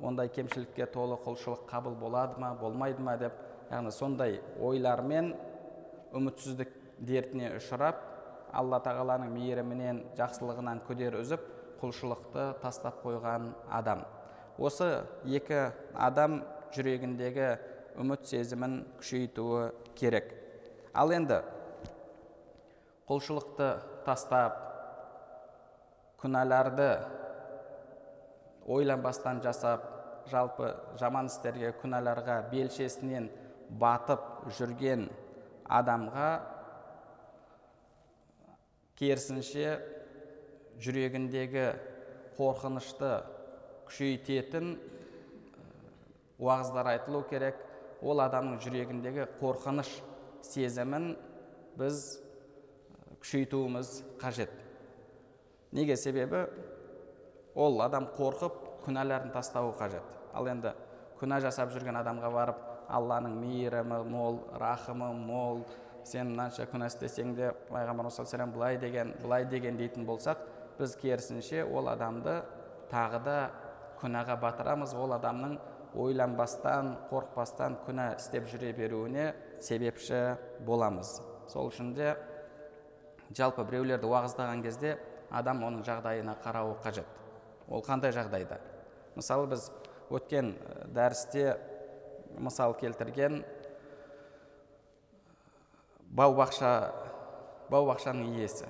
Ондай 0.02 0.30
кемшілікке 0.30 0.86
толы 0.94 1.18
құлшылық 1.26 1.66
қабыл 1.70 1.96
болады 1.98 2.40
ма 2.40 2.54
болмайды 2.56 3.02
ма 3.02 3.18
деп 3.18 3.34
яғни 3.72 3.92
сондай 3.92 4.40
ойлармен 4.62 5.34
үмітсіздік 6.16 6.70
дертіне 7.00 7.56
ұшырап 7.58 8.00
алла 8.54 8.80
тағаланың 8.86 9.34
мейірімінен 9.34 10.04
жақсылығынан 10.18 10.84
күдер 10.88 11.18
үзіп 11.20 11.44
құлшылықты 11.82 12.46
тастап 12.62 13.02
қойған 13.04 13.52
адам. 13.74 14.06
Осы 14.58 15.04
екі 15.26 15.72
адам 15.94 16.42
жүрегіндегі 16.76 17.50
үміт 18.02 18.26
сезімін 18.30 18.80
күшейтуі 19.02 19.72
керек. 19.98 20.34
Ал 20.98 21.14
енді 21.14 21.38
құлшылықты 23.08 23.68
тастап 24.06 24.58
күнәларды 26.22 26.90
ойланбастан 28.66 29.44
жасап 29.46 29.86
жалпы 30.32 30.74
жаман 31.00 31.30
істерге 31.32 31.72
күнәларға 31.82 32.40
белшесінен 32.52 33.30
батып 33.80 34.50
жүрген 34.58 35.06
адамға 35.80 36.32
керісінше 38.98 39.78
жүрегіндегі 40.82 41.70
қорқынышты 42.38 43.14
күшейтетін 43.88 44.76
уағыздар 46.38 46.92
айтылу 46.94 47.24
керек. 47.30 47.58
Ол 48.02 48.22
адамның 48.22 48.60
жүрегіндегі 48.62 49.26
қорқыныш 49.40 49.90
сезімін 50.48 51.16
біз 51.78 52.20
күшейтуіміз 53.22 54.04
қажет. 54.22 54.52
Неге 55.72 55.98
себебі? 55.98 56.46
Ол 57.56 57.82
адам 57.82 58.08
қорқып 58.18 58.62
күнәларын 58.86 59.34
тастауы 59.34 59.74
қажет. 59.78 60.06
Ал 60.34 60.48
енді 60.48 60.74
күнә 61.20 61.42
жасап 61.44 61.74
жүрген 61.74 61.98
адамға 62.00 62.32
барып 62.34 62.64
алланың 62.94 63.36
мейірімі 63.42 64.04
мол 64.08 64.42
рахымы 64.62 65.10
мол 65.14 65.64
сен 66.08 66.32
мынанша 66.32 66.68
күнә 66.72 66.88
істесең 66.92 67.34
де 67.36 67.52
пайғамбарымыз 67.72 68.20
саллаллаху 68.20 68.54
былай 68.56 68.78
деген 68.80 69.14
былай 69.22 69.46
деген 69.46 69.78
дейтін 69.78 70.06
болсақ 70.08 70.46
біз 70.78 70.96
керісінше 71.02 71.66
ол 71.66 71.90
адамды 71.92 72.40
тағы 72.92 73.24
да 73.26 73.38
күнәға 74.00 74.38
батырамыз. 74.40 74.94
Ол 74.94 75.16
адамның 75.18 75.58
ойланбастан 75.98 76.94
қорықпастан 77.10 77.78
күнә 77.86 78.12
істеп 78.20 78.48
жүре 78.52 78.72
беруіне 78.78 79.32
себепші 79.64 80.38
боламыз 80.66 81.18
сол 81.52 81.72
үшін 81.72 81.94
де 81.98 82.14
жалпы 83.36 83.66
біреулерді 83.68 84.10
уағыздаған 84.10 84.64
кезде 84.66 84.98
адам 85.32 85.64
оның 85.68 85.84
жағдайына 85.88 86.38
қарауы 86.44 86.78
қажет 86.84 87.08
ол 87.68 87.84
қандай 87.84 88.14
жағдайда 88.16 88.60
мысалы 89.18 89.50
біз 89.52 89.70
өткен 90.14 90.54
дәрісте 90.96 91.58
мысал 92.38 92.76
келтірген 92.80 93.42
бау 96.16 96.36
бақша 96.38 96.72
бау 97.72 97.90
бақшаның 97.90 98.38
иесі 98.38 98.70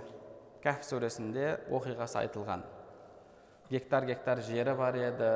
кәф 0.63 0.81
сүресінде 0.87 1.57
оқиғасы 1.69 2.21
айтылған 2.23 2.63
гектар 3.69 4.07
гектар 4.09 4.41
жері 4.47 4.73
бар 4.79 4.97
еді 4.97 5.31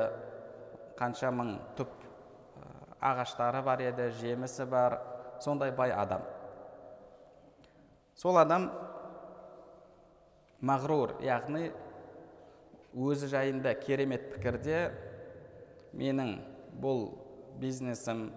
қанша 0.98 1.30
мың 1.34 1.56
түп 1.78 1.92
ағаштары 3.02 3.62
бар 3.66 3.82
еді 3.82 4.10
жемісі 4.20 4.66
бар 4.70 4.98
сондай 5.40 5.72
бай 5.74 5.92
адам. 5.92 6.22
Сол 8.14 8.38
адам 8.38 8.70
мағрур 10.62 11.16
яғни 11.24 11.70
өзі 12.94 13.30
жайында 13.32 13.72
керемет 13.80 14.28
пікірде 14.34 14.82
менің 15.96 16.36
бұл 16.82 17.08
бизнесім 17.60 18.28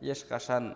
ешқашан 0.00 0.72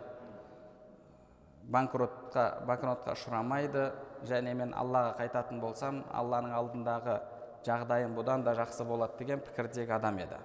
банкротқа 1.72 2.66
банкротқа 2.68 3.14
ұшырамайды 3.16 3.86
және 4.28 4.52
мен 4.58 4.74
аллаға 4.76 5.14
қайтатын 5.22 5.62
болсам 5.62 6.02
алланың 6.12 6.52
алдындағы 6.58 7.20
жағдайым 7.64 8.18
бұдан 8.18 8.44
да 8.44 8.52
жақсы 8.58 8.84
болады 8.84 9.16
деген 9.18 9.40
пікірдегі 9.40 9.96
адам 9.96 10.18
еді. 10.20 10.36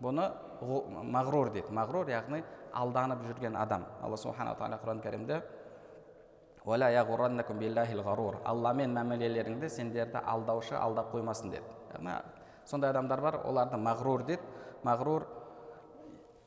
Бұны 0.00 0.26
мағрур 1.12 1.52
дейді 1.54 1.74
мағрур 1.76 2.10
яғни 2.10 2.42
алданып 2.76 3.24
жүрген 3.28 3.56
адам 3.56 3.84
алла 4.02 4.16
субханала 4.16 4.56
тағала 4.58 4.80
құран 4.82 5.02
кәрімде 5.04 5.40
алламен 8.44 8.94
мәмілелеріңді 8.96 9.68
сендерді 9.68 10.20
алдаушы 10.24 10.76
алдап 10.76 11.12
қоймасын 11.14 11.50
деді 11.50 11.64
яғни 11.94 12.16
сондай 12.66 12.90
адамдар 12.90 13.20
бар 13.20 13.40
оларды 13.44 13.76
мағрур 13.80 14.24
дейді 14.28 14.42
мағрур 14.84 15.26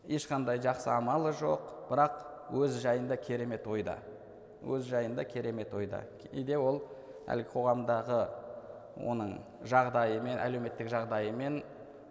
ешқандай 0.07 0.59
жақсы 0.61 0.89
амалы 0.93 1.33
жоқ 1.39 1.89
бірақ 1.89 2.19
өз 2.53 2.79
жайында 2.83 3.17
керемет 3.17 3.67
ойда 3.67 3.97
өз 4.63 4.87
жайында 4.89 5.23
керемет 5.25 5.73
ойда 5.73 6.03
кейде 6.21 6.57
ол 6.57 6.81
әлгі 7.27 7.49
қоғамдағы 7.53 8.21
оның 8.99 9.37
жағдайымен 9.67 10.39
әлеуметтік 10.43 10.89
жағдайымен 10.91 11.61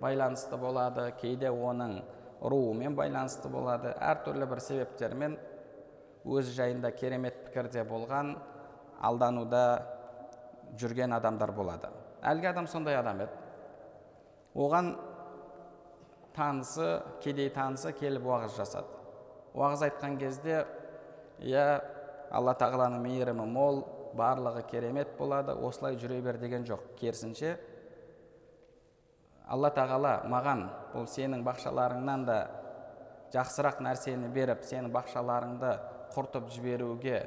байланысты 0.02 0.58
болады 0.58 1.08
кейде 1.20 1.50
оның 1.50 2.00
руымен 2.42 2.96
байланысты 2.98 3.48
болады. 3.48 3.94
Әртүрлі 4.02 4.48
бір 4.50 4.60
себептермен 4.60 5.38
өз 6.26 6.50
жайында 6.56 6.90
керемет 6.94 7.38
пікірде 7.46 7.84
болған 7.86 8.34
алдануда 9.00 9.62
жүрген 10.78 11.14
адамдар 11.14 11.52
болады. 11.54 11.90
Әлгі 12.22 12.50
адам 12.52 12.68
сондай 12.70 12.98
адам 12.98 13.22
еді. 13.24 13.38
Оған 14.54 14.92
танысы 16.36 17.00
кедей 17.22 17.50
танысы 17.54 17.92
келіп 17.96 18.26
уағыз 18.26 18.56
жасады. 18.58 19.00
Уағыз 19.54 19.86
айтқан 19.88 20.18
кезде 20.20 20.64
иә 21.40 21.66
алла 22.32 22.54
тағаланың 22.58 23.02
мейірімі 23.04 23.46
мол 23.48 23.82
барлығы 24.16 24.64
керемет 24.70 25.16
болады 25.18 25.54
осылай 25.54 25.96
жүре 26.00 26.20
бер 26.24 26.38
деген 26.40 26.64
жоқ. 26.68 26.94
Керісінше 27.00 27.56
алла 29.48 29.70
тағала 29.74 30.14
маған 30.31 30.66
бұл 30.92 31.07
сенің 31.11 31.42
бақшаларыңнан 31.46 32.26
да 32.28 32.38
жақсырақ 33.33 33.81
нәрсені 33.85 34.28
беріп 34.33 34.64
сенің 34.68 34.92
бақшаларыңды 34.94 35.72
құртып 36.12 36.50
жіберуге 36.52 37.22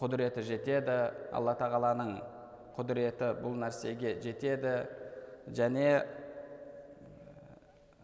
құдіреті 0.00 0.44
жетеді. 0.44 0.96
Алла 1.32 1.54
тағаланың 1.58 2.16
құдіреті 2.76 3.34
бұл 3.40 3.56
нәрсеге 3.60 4.16
жетеді. 4.22 4.74
Және 5.56 6.04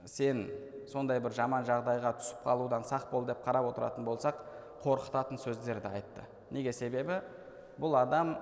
сен 0.08 0.46
сондай 0.90 1.20
бір 1.22 1.34
жаман 1.36 1.66
жағдайға 1.68 2.14
түсіп 2.20 2.44
қалудан 2.46 2.86
сақ 2.86 3.08
бол 3.12 3.26
деп 3.28 3.42
қарап 3.44 3.70
отыратын 3.72 4.06
болсақ 4.06 4.42
қорқытатын 4.84 5.40
сөздерді 5.40 5.90
айтты. 5.92 6.26
Неге 6.50 6.72
себебі? 6.72 7.20
Бұл 7.80 7.96
адам 7.98 8.36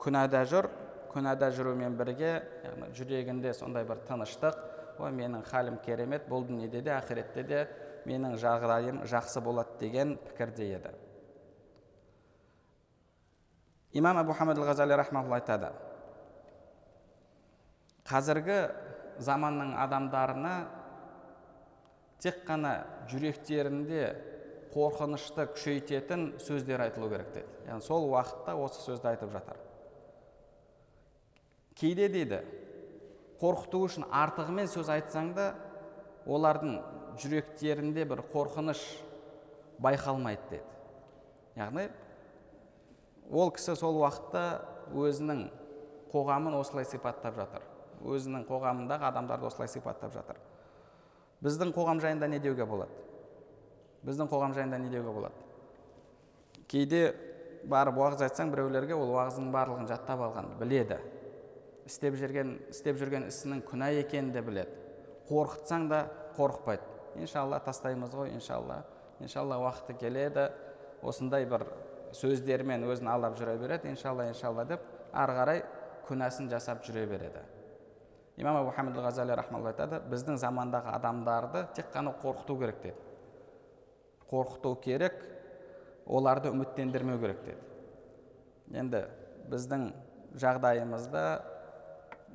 күнәда 0.00 0.44
жүр 0.48 0.70
күнәда 1.12 1.50
жүрумен 1.56 1.96
бірге 1.98 2.32
яғни 2.64 2.90
жүрегінде 2.96 3.52
сондай 3.56 3.86
бір 3.88 4.00
тыныштық 4.08 4.58
ой 4.98 5.12
менің 5.14 5.44
халім 5.48 5.78
керемет 5.84 6.28
бұл 6.28 6.46
дүниеде 6.48 6.82
де 6.82 6.94
ақиретте 6.94 7.44
де 7.46 7.60
менің 8.08 8.38
жағдайым 8.40 9.02
жақсы 9.08 9.42
болады 9.44 9.78
деген 9.80 10.16
пікірде 10.28 10.72
еді. 10.78 10.94
Имам 13.92 14.18
абу 14.20 14.32
хамад 14.32 14.58
ғазали 14.58 14.96
рахмаулла 14.98 15.38
айтады 15.40 15.72
қазіргі 18.08 18.58
заманның 19.20 19.74
адамдарына 19.82 20.54
тек 22.22 22.42
қана 22.48 22.74
жүректерінде 23.10 24.02
қорқынышты 24.72 25.48
күшейтетін 25.54 26.34
сөздер 26.42 26.82
айтылу 26.86 27.10
керек 27.12 27.32
деді. 27.34 27.56
Яғни 27.68 27.84
сол 27.84 28.08
уақытта 28.10 28.56
осы 28.58 28.82
сөзді 28.84 29.12
айтып 29.12 29.32
жатыр. 29.32 29.60
Кейде 31.78 32.08
дейді. 32.12 32.42
Қорқыту 33.38 33.84
үшін 33.86 34.08
артығымен 34.10 34.66
сөз 34.70 34.90
айтсаң 34.90 35.30
да 35.36 35.52
олардың 36.26 36.80
жүректерінде 37.22 38.04
бір 38.08 38.24
қорқыныш 38.32 38.82
байқалмайды 39.82 40.50
деді 40.50 40.78
яғни 41.58 41.86
ол 43.30 43.52
кісі 43.54 43.76
сол 43.78 44.00
уақытта 44.02 44.42
өзінің 44.96 45.44
қоғамын 46.12 46.56
осылай 46.58 46.86
сипаттап 46.88 47.36
жатыр. 47.36 47.64
Өзінің 47.98 48.46
қоғамындағы 48.48 49.08
адамдарды 49.10 49.46
осылай 49.48 49.68
сипаттап 49.68 50.14
жатыр. 50.14 50.38
Біздің 51.44 51.74
қоғам 51.76 52.00
жайында 52.00 52.28
не 52.30 52.38
деуге 52.40 52.64
болады? 52.66 52.94
Біздің 54.06 54.30
қоғам 54.30 54.54
жайында 54.56 54.78
не 54.78 54.88
деуге 54.88 55.12
болады? 55.12 55.34
Кейде 56.68 57.02
барып 57.68 57.98
уағыз 57.98 58.24
айтсаң 58.28 58.52
біреулерге 58.54 58.96
ол 58.96 59.12
уағыздың 59.12 59.50
барлығын 59.52 59.90
жаттап 59.90 60.22
алған 60.24 60.54
біледі. 60.60 60.98
Істеп 61.88 62.16
жүрген 62.20 62.54
істеп 62.70 63.00
жүрген 63.00 63.26
ісінің 63.30 63.64
күнә 63.66 63.90
екенін 64.02 64.32
де 64.34 64.42
біледі. 64.44 64.76
Қорқытсаң 65.28 65.88
да 65.90 66.04
қорықпайды. 66.36 66.84
Иншалла 67.18 67.58
тастаймыз 67.64 68.14
ғой 68.14 68.32
иншалла. 68.36 68.82
Иншалла 69.20 69.58
уақыты 69.64 69.96
келеді 69.98 70.48
осындай 71.02 71.46
бір 71.48 71.66
сөздермен 72.16 72.86
өзін 72.88 73.10
алдап 73.12 73.36
жүре 73.38 73.56
береді 73.60 73.90
иншалла 73.92 74.28
иншалла 74.30 74.64
деп 74.68 74.84
ары 75.12 75.36
қарай 75.36 75.62
күнәсін 76.08 76.48
жасап 76.50 76.84
жүре 76.86 77.06
береді. 77.06 77.42
Имам 78.38 78.60
абу 78.60 78.70
хамид 78.70 78.96
ғазали 78.96 79.34
айтады 79.34 80.00
біздің 80.10 80.38
замандағы 80.38 80.92
адамдарды 80.94 81.66
тек 81.74 81.90
қана 81.92 82.14
қорқыту 82.22 82.58
керек 82.58 82.82
деді. 82.82 82.96
Қорқыту 84.30 84.76
керек 84.80 85.14
оларды 86.06 86.50
үміттендірмеу 86.50 87.18
керек 87.18 87.42
деді. 87.44 87.58
Енді 88.78 89.04
біздің 89.50 89.92
жағдайымызда 90.38 91.24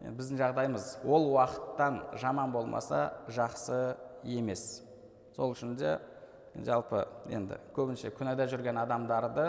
біздің 0.04 0.40
жағдайымыз 0.42 0.88
ол 1.08 1.30
уақыттан 1.32 2.02
жаман 2.20 2.52
болмаса 2.52 3.14
жақсы 3.32 3.96
емес. 4.24 4.84
Сол 5.36 5.54
үшін 5.56 5.78
де 5.80 5.96
жалпы 6.66 7.06
енді 7.32 7.58
көбінше 7.76 8.12
күнәда 8.18 8.48
жүрген 8.52 8.78
адамдарды 8.84 9.46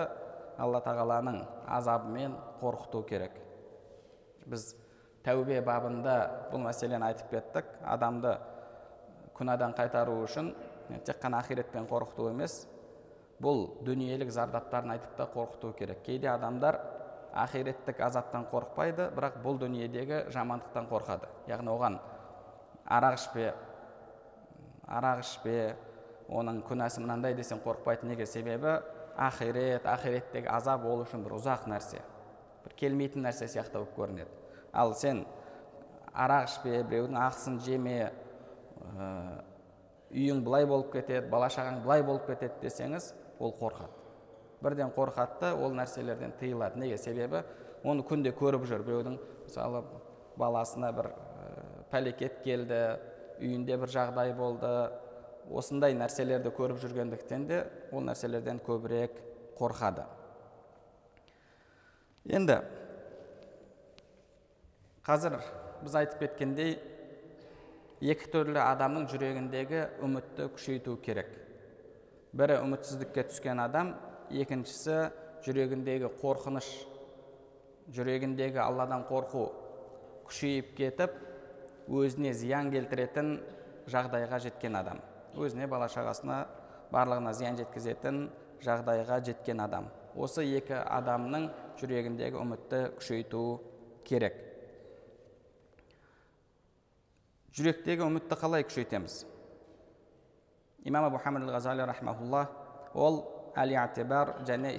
алла 0.58 0.80
тағаланың 0.84 1.40
азабымен 1.66 2.36
қорқыту 2.60 3.02
керек. 3.08 3.34
Біз 4.46 4.74
тәубе 5.26 5.58
бабында 5.64 6.48
бұл 6.52 6.62
мәселені 6.68 7.10
айтып 7.10 7.34
кеттік. 7.34 7.74
Адамды 7.82 8.36
күнәдан 9.34 9.74
қайтару 9.74 10.20
үшін 10.22 10.54
тек 11.04 11.18
қана 11.22 11.42
ақиретпен 11.42 11.88
қорқыту 11.90 12.30
емес 12.30 12.62
бұл 13.42 13.66
дүниелік 13.84 14.30
зардаптарын 14.30 14.94
айтып 14.94 15.16
та 15.18 15.26
қорқыту 15.34 15.74
керек. 15.76 16.04
Кейде 16.06 16.30
адамдар 16.30 16.78
ақиреттік 17.35 18.01
азаптан 18.07 18.47
қорықпайды 18.51 19.09
бірақ 19.16 19.40
бұл 19.42 19.59
дүниедегі 19.59 20.25
жамандықтан 20.35 20.87
қорқады 20.90 21.31
яғни 21.51 21.73
оған 21.73 21.99
арақ 22.87 23.16
ішпе 23.18 23.49
арақ 24.87 25.25
ішпе 25.25 25.57
оның 26.31 26.62
күнәсі 26.68 27.03
мынандай 27.03 27.35
десем 27.35 27.59
қорықпайды 27.64 28.07
неге 28.07 28.27
себебі 28.27 28.77
ақирет 29.18 29.88
ақиреттегі 29.90 30.49
азап 30.51 30.87
ол 30.87 31.03
үшін 31.03 31.25
бір 31.27 31.37
ұзақ 31.40 31.66
нәрсе 31.70 32.05
бір 32.64 32.77
келмейтін 32.79 33.27
нәрсе 33.27 33.51
сияқты 33.51 33.81
болып 33.81 33.99
көрінеді 33.99 34.31
ал 34.73 34.94
сен 34.94 35.25
арақ 36.14 36.49
ішпе 36.53 36.83
біреудің 36.87 37.18
ақысын 37.18 37.59
жеме 37.66 37.99
үйің 40.14 40.44
былай 40.47 40.70
болып 40.70 40.92
кетеді 40.94 41.27
бала 41.35 41.51
шағаң 41.51 41.83
былай 41.83 42.07
болып 42.07 42.31
кетеді 42.31 42.62
десеңіз 42.62 43.11
ол 43.42 43.55
қорқады 43.59 44.03
бірден 44.64 44.92
қорқады 44.96 45.53
ол 45.55 45.74
нәрселерден 45.77 46.33
тыйылады. 46.40 46.81
Неге? 46.81 46.98
Себебі 46.98 47.44
оны 47.85 48.05
күнде 48.07 48.33
көріп 48.35 48.64
жүр. 48.68 48.85
Біреудің 48.87 49.18
мысалы 49.44 49.85
баласына 50.40 50.90
бір 50.96 51.11
пәлекет 51.92 52.40
келді 52.44 52.81
үйінде 53.38 53.77
бір 53.79 53.92
жағдай 53.92 54.33
болды. 54.37 54.72
Осындай 55.53 55.92
нәрселерді 55.96 56.50
көріп 56.57 56.81
жүргендіктен 56.81 57.46
де 57.50 57.61
ол 57.92 58.07
нәрселерден 58.07 58.62
көбірек 58.64 59.18
қорқады. 59.59 60.07
Енді 62.24 62.62
қазір 65.05 65.37
біз 65.85 65.96
айтып 66.00 66.24
кеткендей 66.24 66.79
екі 68.00 68.31
түрлі 68.33 68.62
адамның 68.62 69.05
жүрегіндегі 69.12 69.83
үмітті 70.05 70.48
күшейту 70.57 70.96
керек. 71.05 71.29
Бірі 72.33 72.62
үмітсіздікке 72.64 73.27
түскен 73.29 73.61
адам 73.61 73.92
екіншісі 74.30 75.10
жүрегіндегі 75.44 76.10
қорқыныш. 76.20 76.68
Жүрегіндегі 77.94 78.62
алладан 78.64 79.04
қорқу 79.08 79.48
күшейіп 80.28 80.72
кетіп 80.78 81.18
өзіне 81.92 82.32
зиян 82.32 82.70
келтіретін 82.72 83.37
жағдайға 83.90 84.40
жеткен 84.46 84.78
адам. 84.78 85.02
Өзіне 85.37 85.68
бала 85.68 85.90
шағасына 85.92 86.44
барлығына 86.94 87.34
зиян 87.37 87.58
жеткізетін 87.60 88.28
жағдайға 88.64 89.20
жеткен 89.26 89.60
адам. 89.60 89.90
Осы 90.14 90.46
екі 90.46 90.78
адамның 90.78 91.50
жүрегіндегі 91.80 92.40
үмітті 92.40 92.80
күшейту 93.00 93.44
керек. 94.06 94.38
Жүректегі 97.54 98.06
үмітті 98.06 98.38
қалай 98.38 98.64
күшейтеміз? 98.66 99.24
Имам 100.84 101.08
абу 101.08 101.18
хамид 101.18 101.48
ғазали 101.50 101.84
рахмаулла 101.87 102.48
ол 102.94 103.22
әл 103.56 103.70
және 104.48 104.74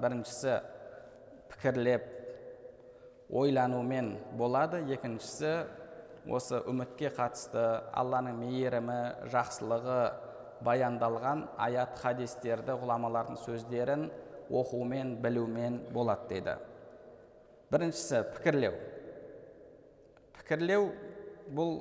біріншісі 0.00 0.56
пікірлеп 1.50 2.04
ойланумен 3.30 4.16
болады 4.36 4.82
екіншісі 4.92 5.52
осы 6.28 6.60
үмітке 6.68 7.12
қатысты 7.16 7.62
алланың 7.96 8.36
мейірімі 8.42 8.98
жақсылығы 9.32 10.00
баяндалған 10.66 11.46
аят 11.64 11.96
хадистерді 12.02 12.76
ғұламалардың 12.82 13.38
сөздерін 13.40 14.10
оқумен 14.50 15.16
білумен 15.22 15.80
болады 15.94 16.28
дейді 16.34 16.56
біріншісі 17.72 18.22
пікірлеу 18.36 18.74
пікірлеу 20.36 20.90
бұл 21.56 21.78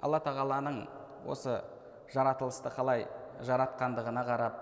алла 0.00 0.22
тағаланың 0.24 0.84
осы 1.28 1.60
жаратылысты 2.14 2.72
қалай 2.72 3.04
жаратқандығына 3.46 4.24
қарап 4.26 4.56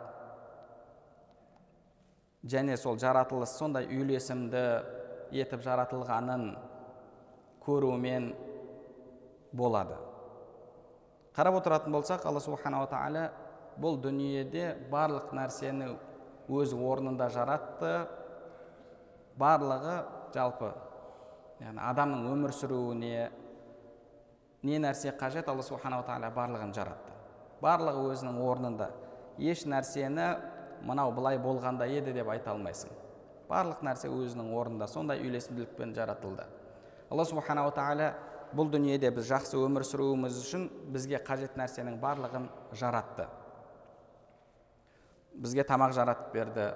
және 2.46 2.76
сол 2.78 2.98
жаратылыс 3.00 3.56
сондай 3.58 3.88
үйлесімді 3.90 4.64
етіп 5.34 5.62
жаратылғанын 5.64 6.50
көрумен 7.64 8.30
болады. 9.56 9.96
Қарап 11.36 11.58
отыратын 11.60 11.92
болсақ 11.92 12.26
алла 12.28 12.40
субханала 12.40 12.88
тағала 12.90 13.26
бұл 13.80 13.98
дүниеде 14.00 14.70
барлық 14.92 15.34
нәрсені 15.36 15.90
өз 16.48 16.72
орнында 16.72 17.28
жаратты. 17.34 17.96
Барлығы 19.36 19.96
жалпы 20.32 20.70
яғни 21.60 21.82
адамның 21.90 22.30
өмір 22.32 22.54
сүруіне 22.56 23.26
не 24.64 24.78
нәрсе 24.80 25.12
қажет 25.18 25.50
алла 25.52 25.66
субханала 25.66 26.06
тағала 26.06 26.30
барлығын 26.36 26.72
жаратты. 26.76 27.05
Барлығы 27.62 28.12
өзінің 28.12 28.38
орнында. 28.44 28.90
Еш 29.38 29.64
нәрсені 29.68 30.28
мынау 30.86 31.12
былай 31.16 31.38
болғанда 31.40 31.88
еді 31.88 32.14
деп 32.16 32.28
айта 32.32 32.52
алмайсың. 32.52 32.90
Барлық 33.48 33.82
нәрсе 33.86 34.10
өзінің 34.10 34.52
орнында 34.58 34.88
сондай 34.90 35.20
үйлесімділікпен 35.22 35.94
жаратылды. 35.94 36.46
Алла 37.10 37.24
субханала 37.24 37.70
тағала 37.74 38.12
бұл 38.56 38.70
дүниеде 38.72 39.10
біз 39.14 39.28
жақсы 39.30 39.58
өмір 39.60 39.84
сүруіміз 39.86 40.38
үшін 40.42 40.68
бізге 40.94 41.20
қажет 41.26 41.56
нәрсенің 41.58 42.00
барлығын 42.02 42.48
жаратты. 42.74 43.28
Бізге 45.36 45.64
тамақ 45.68 45.94
жаратып 45.94 46.32
берді 46.34 46.70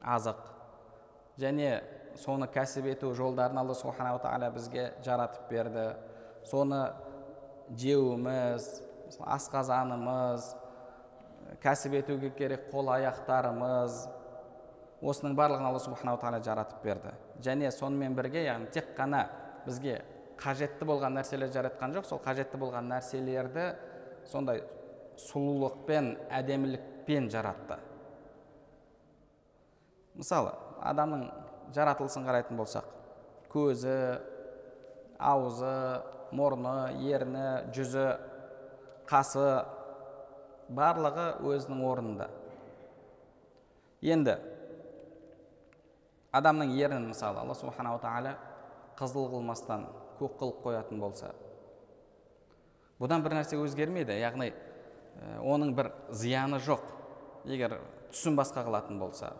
азық. 0.00 0.38
Және 1.40 1.82
соны 2.20 2.48
кәсіп 2.52 2.86
ету 2.92 3.12
жолдарын 3.16 3.58
алла 3.62 3.74
субханала 3.74 4.20
тағала 4.22 4.50
бізге 4.54 4.92
жаратып 5.04 5.50
берді. 5.50 5.86
Соны 6.48 6.92
жеуіміз 7.76 8.68
асқазанымыз 9.20 10.48
кәсіп 11.62 11.98
етуге 12.00 12.30
керек 12.36 12.68
қол 12.72 12.90
аяқтарымыз 12.94 14.02
осының 15.02 15.34
барлығын 15.36 15.68
алла 15.68 15.80
субханала 15.82 16.20
тағала 16.22 16.42
жаратып 16.44 16.84
берді. 16.84 17.12
Және 17.42 17.70
сонымен 17.74 18.14
бірге 18.16 18.44
яғни 18.46 18.70
тек 18.72 18.92
қана 18.96 19.26
бізге 19.66 20.00
қажетті 20.40 20.86
болған 20.86 21.18
нәрселер 21.18 21.50
жаратқан 21.54 21.96
жоқ 21.96 22.06
сол 22.08 22.22
қажетті 22.22 22.58
болған 22.62 22.88
нәрселерді 22.90 23.66
сондай 24.30 24.62
сұлулықпен 25.18 26.14
әдемілікпен 26.30 27.28
жаратты. 27.30 27.78
Мысалы 30.14 30.54
адамның 30.82 31.28
жаратылысын 31.74 32.26
қарайтын 32.26 32.58
болсақ 32.58 32.88
көзі 33.52 33.96
аузы 35.18 35.74
мұрны 36.32 36.76
ерні 37.10 37.46
жүзі 37.74 38.06
қасы 39.08 39.44
барлығы 40.72 41.26
өзінің 41.44 41.84
орнында. 41.88 42.28
Енді 44.02 44.38
адамның 46.32 46.72
ернін 46.78 47.10
мысалы 47.12 47.42
алла 47.42 47.54
субханала 47.54 48.00
тағала 48.02 48.36
қызыл 48.98 49.28
қылмастан 49.34 49.86
көк 50.18 50.38
қылып 50.40 50.62
қоятын 50.64 51.00
болса 51.00 51.32
бұдан 53.02 53.22
бір 53.24 53.34
нәрсе 53.40 53.58
өзгермейді. 53.58 54.14
Яғни 54.22 54.52
оның 55.42 55.74
бір 55.74 55.90
зияны 56.14 56.60
жоқ. 56.62 56.84
Егер 57.44 57.80
түсін 58.12 58.36
басқа 58.38 58.62
қылатын 58.62 59.00
болса 59.00 59.32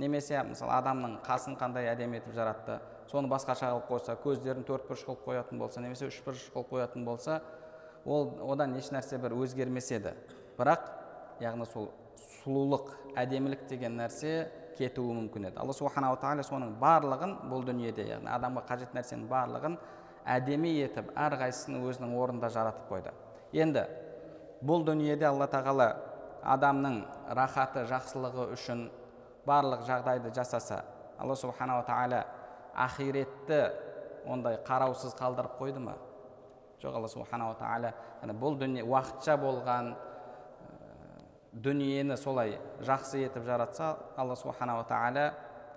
немесе 0.00 0.40
мысалы 0.48 0.72
адамның 0.78 1.18
қасын 1.26 1.58
қандай 1.60 1.90
әдемі 1.92 2.16
етіп 2.18 2.32
жаратты 2.34 2.78
соны 3.10 3.28
басқаша 3.28 3.68
қылып 3.68 3.90
қойса 3.90 4.16
көздерін 4.22 4.64
төрт 4.64 4.88
бұрыш 4.88 5.04
қылып 5.04 5.26
қоятын 5.26 5.60
болса 5.60 5.82
немесе 5.84 6.08
үш 6.08 6.22
бұрыш 6.24 6.48
қылып 6.54 6.72
қоятын 6.72 7.04
болса 7.04 7.42
ол 8.06 8.30
одан 8.52 8.76
еш 8.78 8.90
нәрсе 8.92 9.18
бір 9.18 9.36
өзгермес 9.38 9.90
еді. 9.94 10.14
Бірақ 10.58 10.86
яғни 11.42 11.66
сол 11.70 11.90
сұлулық 12.44 12.92
әдемілік 13.18 13.66
деген 13.68 13.96
нәрсе 13.98 14.48
кетуі 14.78 15.14
мүмкін 15.16 15.50
еді. 15.50 15.58
Алла 15.62 15.74
субханала 15.74 16.18
тағала 16.20 16.44
соның 16.46 16.74
барлығын 16.80 17.36
бұл 17.50 17.64
дүниеде 17.66 18.08
яғни 18.08 18.30
адамға 18.34 18.64
қажет 18.68 18.96
нәрсенің 18.96 19.28
барлығын 19.30 19.78
әдемі 20.34 20.72
етіп 20.84 21.12
әрқайсысын 21.16 21.80
өзінің 21.84 22.16
орнында 22.18 22.50
жаратып 22.52 22.90
қойды. 22.90 23.12
Енді 23.52 23.86
бұл 24.64 24.84
дүниеде 24.86 25.28
алла 25.28 25.48
тағала 25.50 25.88
адамның 26.44 27.00
рахаты 27.36 27.84
жақсылығы 27.88 28.50
үшін 28.54 28.88
барлық 29.46 29.84
жағдайды 29.88 30.32
жасаса 30.34 30.82
алла 31.18 31.36
субханала 31.36 31.84
тағала 31.86 32.24
ақиретті 32.74 33.60
ондай 34.26 34.58
қараусыз 34.66 35.14
қалдырып 35.18 35.58
қойды 35.60 35.80
ма? 35.80 35.96
Жоқ 36.82 36.96
алла 36.98 37.08
субханала 37.08 37.54
тағала 37.58 37.92
бұл 38.40 38.58
дүние 38.58 38.84
уақытша 38.84 39.36
болған 39.40 39.94
дүниені 41.54 42.16
солай 42.18 42.58
жақсы 42.82 43.22
етіп 43.26 43.44
жаратса 43.46 43.94
алла 44.16 44.36
субханала 44.36 44.84
тағала 44.88 45.28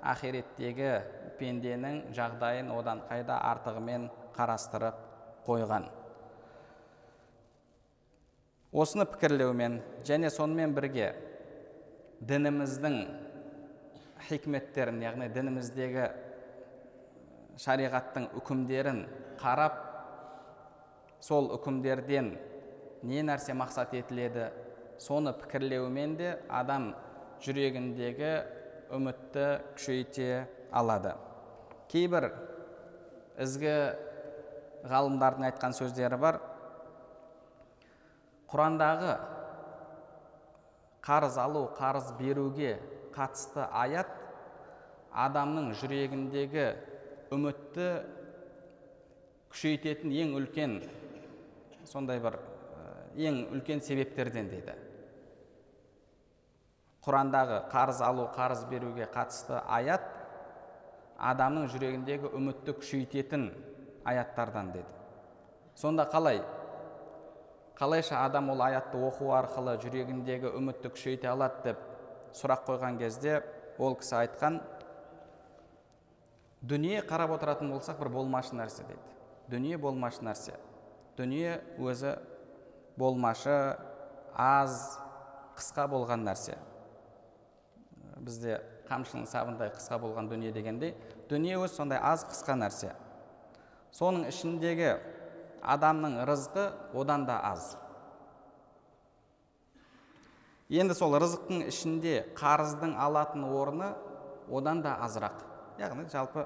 ақиреттегі 0.01 0.91
пенденің 1.37 2.01
жағдайын 2.17 2.71
одан 2.73 3.03
қайда 3.09 3.37
артығымен 3.51 4.09
қарастырып 4.37 4.97
қойған. 5.47 5.87
Осыны 8.73 9.05
пікірлеумен 9.09 9.79
және 10.05 10.29
сонымен 10.33 10.73
бірге 10.75 11.13
дініміздің 12.21 12.97
хикметтерін 14.27 15.01
яғни 15.05 15.29
дініміздегі 15.33 16.09
шариғаттың 17.63 18.27
үкімдерін 18.37 19.05
қарап 19.39 19.86
сол 21.23 21.51
үкімдерден 21.57 22.33
не 23.07 23.23
нәрсе 23.25 23.55
мақсат 23.57 23.93
етіледі 23.97 24.49
соны 25.01 25.33
пікірлеумен 25.37 26.15
де 26.17 26.35
адам 26.49 26.91
жүрегіндегі 27.45 28.33
үмітті 28.93 29.47
күшейте 29.77 30.47
алады. 30.71 31.13
Кейбір 31.91 32.31
ізгі 33.43 33.73
ғалымдардың 34.87 35.47
айтқан 35.51 35.75
сөздері 35.77 36.19
бар. 36.21 36.39
Құрандағы 38.47 39.17
қарыз 41.03 41.37
алу 41.39 41.67
қарыз 41.77 42.13
беруге 42.19 42.77
қатысты 43.15 43.65
аят 43.71 44.09
адамның 45.13 45.73
жүрегіндегі 45.79 46.67
үмітті 47.33 47.89
күшейтетін 49.51 50.13
ең 50.23 50.35
үлкен 50.39 50.79
сондай 51.87 52.19
бір 52.21 52.37
ең 53.17 53.39
үлкен 53.55 53.81
себептерден 53.81 54.51
дейді. 54.51 54.75
Құрандағы 57.07 57.63
қарыз 57.71 58.01
алу 58.03 58.27
қарыз 58.35 58.65
беруге 58.69 59.07
қатысты 59.13 59.61
аят 59.63 60.03
адамның 61.17 61.69
жүрегіндегі 61.71 62.33
үмітті 62.35 62.75
күшейтетін 62.77 63.49
аяттардан 64.05 64.73
деді 64.75 64.97
сонда 65.77 66.05
қалай? 66.11 66.41
Қалайша 67.77 68.25
адам 68.25 68.49
ол 68.49 68.61
аятты 68.65 68.97
оқу 68.97 69.31
арқылы 69.37 69.77
жүрегіндегі 69.83 70.49
үмітті 70.57 70.89
күшейте 70.95 71.29
алады 71.29 71.61
деп 71.69 71.83
сұрақ 72.35 72.65
қойған 72.65 72.97
кезде 72.97 73.43
ол 73.77 73.95
кісі 73.95 74.15
айтқан 74.23 74.59
дүние 76.61 77.03
қарап 77.05 77.35
отыратын 77.37 77.69
болсақ 77.71 78.01
бір 78.01 78.09
болмашы 78.09 78.57
нәрсе 78.57 78.83
дейді. 78.87 79.13
Дүние 79.47 79.77
болмашы 79.77 80.25
нәрсе 80.25 80.57
дүние 81.17 81.57
өзі 81.81 82.13
болмашы 82.97 83.77
аз 84.37 84.99
қысқа 85.57 85.87
болған 85.89 86.25
нәрсе. 86.27 86.57
Бізде 88.21 88.59
қамшының 88.89 89.25
сабындай 89.29 89.71
қысқа 89.73 89.97
болған 90.01 90.29
дүние 90.29 90.53
дегендей 90.53 90.93
дүние 91.29 91.57
өзі 91.57 91.73
сондай 91.73 91.97
аз 91.97 92.25
қысқа 92.29 92.57
нәрсе. 92.61 92.93
Соның 93.91 94.27
ішіндегі 94.29 94.93
адамның 95.65 96.21
рызқы 96.29 96.69
одан 96.93 97.25
да 97.25 97.39
аз. 97.49 97.75
Енді 100.69 100.93
сол 100.93 101.17
рызықтың 101.17 101.65
ішінде 101.71 102.27
қарыздың 102.37 102.93
алатын 102.99 103.47
орны 103.47 103.93
одан 104.51 104.83
да 104.83 104.97
азырақ. 105.01 105.41
Яғни 105.79 106.09
жалпы 106.11 106.45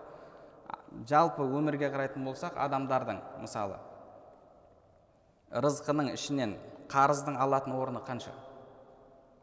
жалпы 1.07 1.43
өмірге 1.43 1.89
қарайтын 1.91 2.23
болсақ 2.27 2.57
адамдардың 2.59 3.21
мысалы 3.41 3.79
рызқының 5.51 6.13
ішінен 6.13 6.55
қарыздың 6.91 7.37
алатын 7.41 7.75
орны 7.75 8.01
қанша? 8.07 8.31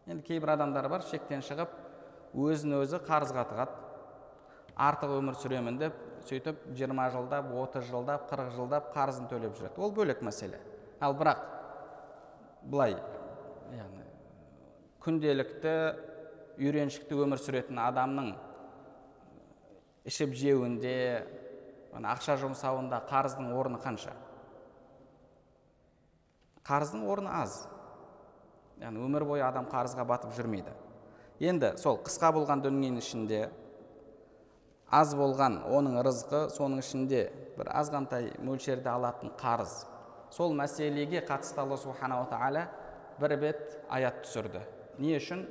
Енді 0.09 0.25
кейбір 0.25 0.55
адамдар 0.55 0.89
бар 0.89 1.05
шектен 1.05 1.43
шығып 1.45 1.75
өзін 2.37 2.79
өзі 2.81 3.01
қарызға 3.05 3.45
тығады 3.51 3.87
артық 4.79 5.15
өмір 5.19 5.37
сүремін 5.43 5.79
деп 5.81 5.97
сөйтіп 6.29 6.65
20 6.79 7.13
жылдап 7.15 7.53
30 7.53 7.89
жылдап 7.91 8.29
40 8.31 8.53
жылдап 8.57 8.93
қарызын 8.95 9.29
төлеп 9.31 9.57
жүреді. 9.59 9.81
Ол 9.81 9.93
бөлек 9.93 10.23
мәселе. 10.25 10.61
Ал 11.01 11.17
бірақ 11.19 11.43
былай 12.63 12.97
яғни 13.75 14.07
күнделікті 15.05 15.75
үйреншікті 16.59 17.19
өмір 17.25 17.41
сүретін 17.43 17.79
адамның 17.81 18.33
ішіп 20.09 20.35
жеуінде 20.37 20.97
ақша 21.99 22.39
жұмсауында 22.43 23.03
қарыздың 23.11 23.53
орны 23.57 23.81
қанша? 23.83 24.15
Қарыздың 26.69 27.07
орны 27.09 27.33
аз. 27.33 27.63
Яғни 28.79 29.01
өмір 29.01 29.25
бойы 29.27 29.43
адам 29.47 29.67
қарызға 29.73 30.05
батып 30.07 30.35
жүрмейді. 30.37 30.75
Енді 31.41 31.73
сол 31.81 31.97
қысқа 32.05 32.31
болған 32.37 32.61
дүниенің 32.65 33.01
ішінде 33.01 33.41
аз 34.91 35.15
болған 35.17 35.63
оның 35.69 36.01
рызқы 36.05 36.49
соның 36.53 36.83
ішінде 36.83 37.23
бір 37.57 37.71
азғантай 37.77 38.33
мөлшерде 38.45 38.91
алатын 38.93 39.33
қарыз. 39.41 39.87
Сол 40.31 40.53
мәселеге 40.57 41.23
қатысты 41.25 41.63
алла 41.63 41.79
субханала 41.81 42.29
тағала 42.29 42.67
бір 43.21 43.37
бет 43.41 43.79
аят 43.89 44.23
түсірді. 44.27 44.61
Не 44.99 45.17
үшін? 45.19 45.47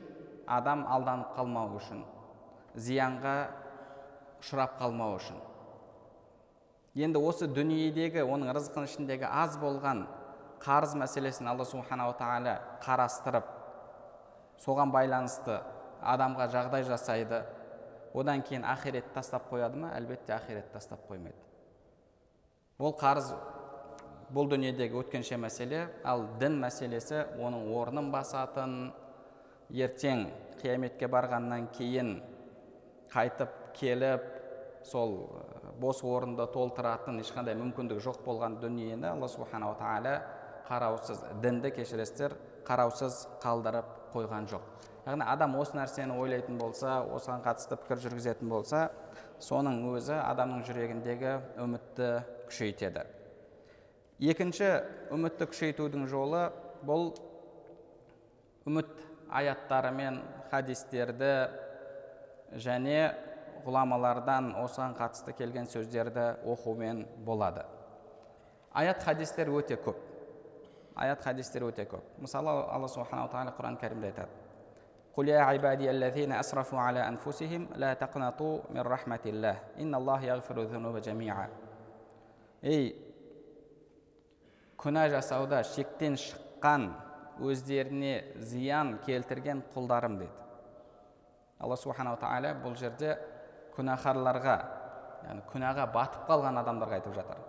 Адам 0.47 0.85
алданып 0.87 1.33
қалмау 1.37 1.77
үшін. 1.79 2.03
Зиянға 2.75 3.35
ұшырап 4.41 4.77
қалмау 4.79 5.17
үшін. 5.17 5.41
Енді 6.97 7.21
осы 7.21 7.47
дүниедегі 7.49 8.23
оның 8.25 8.53
рызқының 8.57 8.87
ішіндегі 8.87 9.27
аз 9.29 9.57
болған 9.61 10.05
қарыз 10.63 10.95
мәселесін 10.99 11.49
алла 11.51 11.65
субханала 11.65 12.15
тағала 12.17 12.55
қарастырып 12.83 13.49
соған 14.63 14.91
байланысты 14.93 15.59
адамға 16.01 16.47
жағдай 16.53 16.85
жасайды. 16.87 17.43
Одан 18.17 18.41
кейін 18.41 18.63
ақирет 18.65 19.11
тастап 19.13 19.49
қояды 19.51 19.77
ма? 19.77 19.91
Әлбетте 19.97 20.33
ақирет 20.33 20.71
тастап 20.73 21.03
қоймайды. 21.09 21.37
Бұл 22.79 22.95
қарыз 22.97 23.33
бұл 24.33 24.49
дүниедегі 24.51 24.97
өткенше 25.01 25.37
мәселе 25.39 25.85
ал 26.05 26.25
дін 26.39 26.57
мәселесі 26.63 27.25
оның 27.37 27.69
орнын 27.77 28.09
басатын. 28.11 28.77
Ертең 29.67 30.27
қияметке 30.61 31.09
барғаннан 31.11 31.67
кейін 31.75 32.21
қайтып 33.11 33.53
келіп 33.75 34.23
сол 34.87 35.17
бос 35.79 35.99
орынды 36.03 36.45
толтыратын 36.53 37.19
ешқандай 37.21 37.57
мүмкіндік 37.59 37.99
жоқ 38.03 38.21
болған 38.25 38.57
дүниені 38.61 39.09
алла 39.11 39.27
субханала 39.27 39.75
тағала 39.79 40.13
қараусыз 40.67 41.21
дінді 41.43 41.71
кешіресіздер 41.75 42.35
қараусыз 42.67 43.25
қалдырып 43.43 43.93
қойған 44.13 44.47
жоқ. 44.51 44.63
Яғни 45.07 45.23
адам 45.23 45.55
осы 45.55 45.77
нәрсені 45.77 46.17
ойлайтын 46.19 46.57
болса 46.59 46.99
осыған 47.15 47.43
қатысты 47.45 47.77
пікір 47.79 48.01
жүргізетін 48.03 48.49
болса 48.51 48.89
соның 49.39 49.79
өзі 49.93 50.17
адамның 50.19 50.65
жүрегіндегі 50.67 51.35
үмітті 51.63 52.09
күшейтеді. 52.49 53.05
Екінші 54.19 54.71
үмітті 55.15 55.47
күшейтудің 55.53 56.07
жолы 56.11 56.49
бұл 56.83 57.13
үміт 58.67 58.91
аяттары 59.31 59.93
мен 59.95 60.19
хадистерді 60.51 61.31
және 62.59 62.99
ғұламалардан 63.63 64.51
осыған 64.63 64.97
қатысты 64.97 65.35
келген 65.37 65.67
сөздерді 65.71 66.33
оқумен 66.47 67.05
болады. 67.25 67.63
Аят 68.73 69.03
хадистер 69.03 69.49
өте 69.51 69.79
көп 69.79 70.06
аят 70.96 71.22
хадистер 71.24 71.66
өте 71.68 71.86
көп 71.88 72.22
мысалы 72.22 72.52
алла 72.68 72.88
субханала 72.88 73.30
тағала 73.32 73.56
құран 73.58 73.78
кәрімде 73.80 74.12
айтады 74.12 74.42
قل 75.12 75.28
يا 75.28 75.40
عبادي 75.40 75.90
الذين 75.90 76.32
أسرفوا 76.32 76.80
على 76.80 77.08
أنفسهم 77.08 77.68
لا 77.76 77.94
تقنطوا 77.94 78.58
من 78.70 78.80
رحمة 78.80 79.20
الله 79.26 79.56
إن 79.80 79.94
الله 79.94 80.24
يغفر 80.24 80.60
الذنوب 80.60 80.96
جميعا 80.98 81.48
ей 82.62 82.94
күнә 84.78 85.08
жасауда 85.10 85.64
шектен 85.66 86.14
шыққан 86.14 86.86
өздеріне 87.42 88.38
зиян 88.38 89.00
келтірген 89.02 89.64
құлдарым 89.74 90.20
дейді 90.20 90.32
алла 91.58 91.76
субханала 91.76 92.20
тағала 92.22 92.54
бұл 92.62 92.76
жерде 92.78 93.16
күнәһарларға 93.74 94.56
яғни 95.26 95.42
күнәға 95.50 95.88
батып 95.94 96.30
қалған 96.30 96.62
адамдарға 96.62 97.00
айтып 97.00 97.18
жатыр 97.18 97.42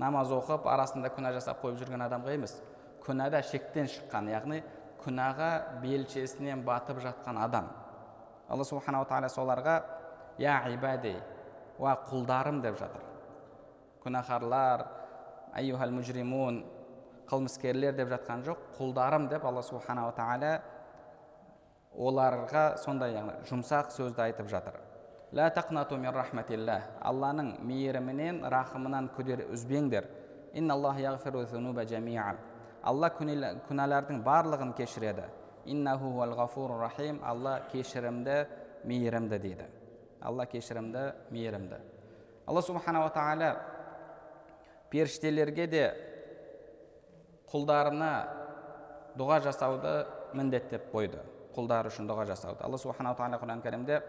намаз 0.00 0.32
оқып 0.32 0.66
арасында 0.70 1.10
күнә 1.12 1.32
жасап 1.36 1.60
қойып 1.62 1.80
жүрген 1.82 2.04
адамға 2.06 2.34
емес 2.38 2.56
күнәда 3.04 3.42
шектен 3.44 3.88
шыққан 3.90 4.30
яғни 4.32 4.62
күнәға 5.00 5.50
белшесінен 5.82 6.64
батып 6.64 7.00
жатқан 7.04 7.38
адам. 7.40 7.68
Алла 8.48 8.64
субханала 8.64 9.06
тағала 9.08 9.30
соларға 9.32 9.76
я 10.38 10.58
ибади 10.72 11.14
уа 11.78 11.94
құлдарым 12.08 12.60
деп 12.64 12.78
жатыр. 12.80 13.04
Күнәһарлар 14.04 14.86
айюхал 15.54 15.92
мужримун 15.94 16.64
қылмыскерлер 17.30 17.96
деп 17.96 18.10
жатқан 18.12 18.44
жоқ 18.44 18.68
құлдарым 18.78 19.28
деп 19.30 19.44
алла 19.44 19.62
субханала 19.62 20.12
тағала 20.16 20.60
оларға 21.96 22.64
сондай 22.84 23.14
яғни 23.14 23.36
жұмсақ 23.48 23.92
сөзді 23.94 24.28
айтып 24.28 24.48
жатыр. 24.48 24.76
Ла 25.32 25.50
тақнату 25.54 25.96
алланың 27.00 27.52
мейірімінен 27.62 28.42
рахымынан 28.50 29.10
күдер 29.14 29.46
үзбеңдер. 29.54 30.08
Алла 32.82 33.10
күнәлардың 33.12 34.22
барлығын 34.24 34.72
кешіреді. 34.74 35.26
Иннаху 35.66 36.24
рахим 36.80 37.20
алла 37.22 37.60
кешірімді 37.70 38.46
мейірімді 38.84 39.38
дейді. 39.38 39.64
Алла 40.20 40.46
кешірімді 40.46 41.12
мейірімді. 41.30 41.76
Алла 42.46 42.62
субханала 42.62 43.10
тағала 43.12 43.56
періштелерге 44.90 45.66
де 45.66 45.94
құлдарына 47.52 48.10
дұға 49.18 49.42
жасауды 49.44 50.06
міндеттеп 50.34 50.88
қойды. 50.90 51.20
Құлдар 51.54 51.90
үшін 51.92 52.08
дұға 52.08 52.26
жасауды. 52.32 52.64
Алла 52.64 52.78
субханала 52.78 53.14
тағала 53.18 53.38
құран 53.42 53.62
кәрімде 53.62 54.00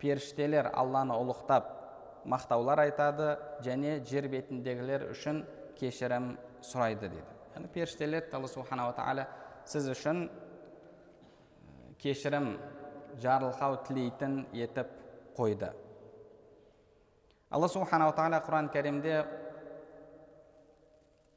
періштелер 0.00 0.68
алланы 0.74 1.16
ұлықтап 1.16 1.68
мақтаулар 2.28 2.82
айтады 2.86 3.36
және 3.64 4.00
жер 4.04 4.28
бетіндегілер 4.28 5.06
үшін 5.12 5.42
кешірім 5.78 6.34
сұрайды 6.64 7.08
дейді 7.08 7.24
яғни 7.54 7.70
періштелер 7.72 8.28
алла 8.36 8.50
субханала 8.50 8.92
тағала 8.96 9.26
сіз 9.68 9.88
үшін 9.94 10.26
кешірім 12.02 12.52
жарылқау 13.22 13.78
тілейтін 13.88 14.38
етіп 14.52 14.92
қойды 15.38 15.72
алла 17.50 17.68
субханала 17.72 18.16
тағала 18.16 18.42
құран 18.44 18.70
кәрімде 18.74 19.20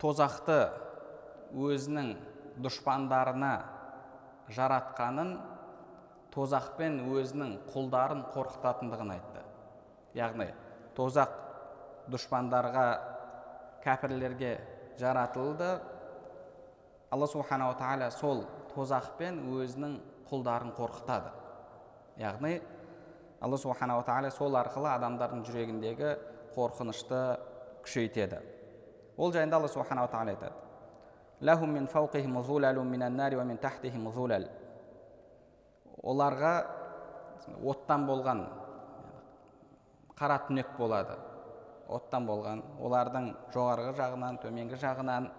тозақты 0.01 0.61
өзінің 1.55 2.15
дұшпандарына 2.63 3.53
жаратқанын 4.53 5.35
тозақпен 6.33 6.99
өзінің 7.09 7.55
құлдарын 7.73 8.25
қорқытатындығын 8.33 9.13
айтты. 9.15 9.43
Яғни 10.17 10.49
тозақ 10.97 11.33
дұшпандарға 12.09 12.85
кәпірлерге 13.83 14.53
жаратылды. 14.99 15.71
Алла 17.09 17.27
субханала 17.27 17.77
тағала 17.79 18.09
сол 18.13 18.43
тозақпен 18.75 19.41
өзінің 19.57 19.97
құлдарын 20.29 20.73
қорқытады. 20.77 21.31
Яғни 22.21 22.59
алла 23.41 23.57
субханала 23.57 24.05
тағала 24.05 24.31
сол 24.33 24.57
арқылы 24.59 24.91
адамдардың 24.93 25.45
жүрегіндегі 25.47 26.15
қорқынышты 26.55 27.21
күшейтеді. 27.85 28.41
Ол 29.17 29.33
жайында 29.33 29.57
алла 29.57 29.67
субханала 29.71 30.11
тағала 30.11 30.35
айтады. 30.35 30.68
Оларға 36.03 36.53
оттан 37.63 38.05
болған 38.07 38.41
қара 40.19 40.39
түнек 40.47 40.73
болады 40.77 41.15
оттан 41.87 42.27
болған 42.27 42.63
олардың 42.83 43.29
жоғарғы 43.55 43.93
жағынан 44.01 44.39
төменгі 44.43 44.79
жағынан 44.83 45.29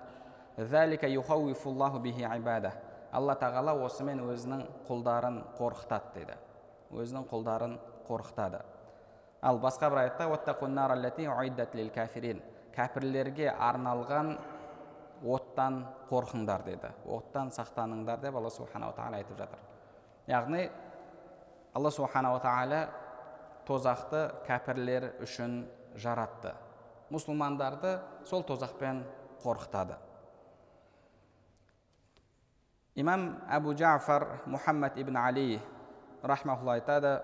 алла 3.12 3.34
тағала 3.42 3.74
осымен 3.84 4.22
өзінің 4.24 4.64
құлдарын 4.88 5.36
қорқытады 5.58 6.14
дейді 6.14 6.36
өзінің 6.96 7.28
құлдарын 7.30 7.76
қорқытады 8.08 8.62
ал 9.42 9.60
басқа 9.60 9.90
бір 9.92 9.98
аятта 10.06 10.28
кәпірлерге 12.70 13.50
арналған 13.50 14.36
оттан 15.50 15.84
қорқыңдар 16.10 16.64
деді. 16.64 16.90
Оттан 17.06 17.50
сақтаныңдар 17.50 18.20
деп 18.22 18.36
алла 18.36 18.50
субханала 18.50 18.94
тағала 18.94 19.18
айтып 19.18 19.38
жатыр. 19.38 19.58
Яғни 20.28 20.70
алла 21.74 21.90
субханала 21.90 22.40
тағала 22.40 22.80
тозақты 23.66 24.22
кәпірлер 24.46 25.10
үшін 25.24 25.64
жаратты. 25.96 26.54
Мұсылмандарды 27.10 27.98
сол 28.24 28.44
тозақпен 28.46 29.02
қорқытады. 29.42 29.98
Имам 32.94 33.40
әбу 33.50 33.74
жафар 33.74 34.42
мұхаммад 34.46 34.98
ибн 35.00 35.16
али 35.16 35.60
рахмаулла 36.22 36.78
айтады 36.78 37.20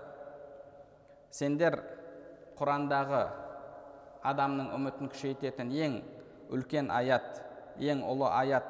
сендер 1.31 1.79
құрандағы 2.59 3.25
адамның 4.27 4.71
үмітін 4.75 5.11
күшейтетін 5.11 5.71
ең 5.71 5.99
үлкен 6.55 6.89
аят 6.91 7.46
ең 7.80 8.02
ұлы 8.08 8.28
аят 8.28 8.68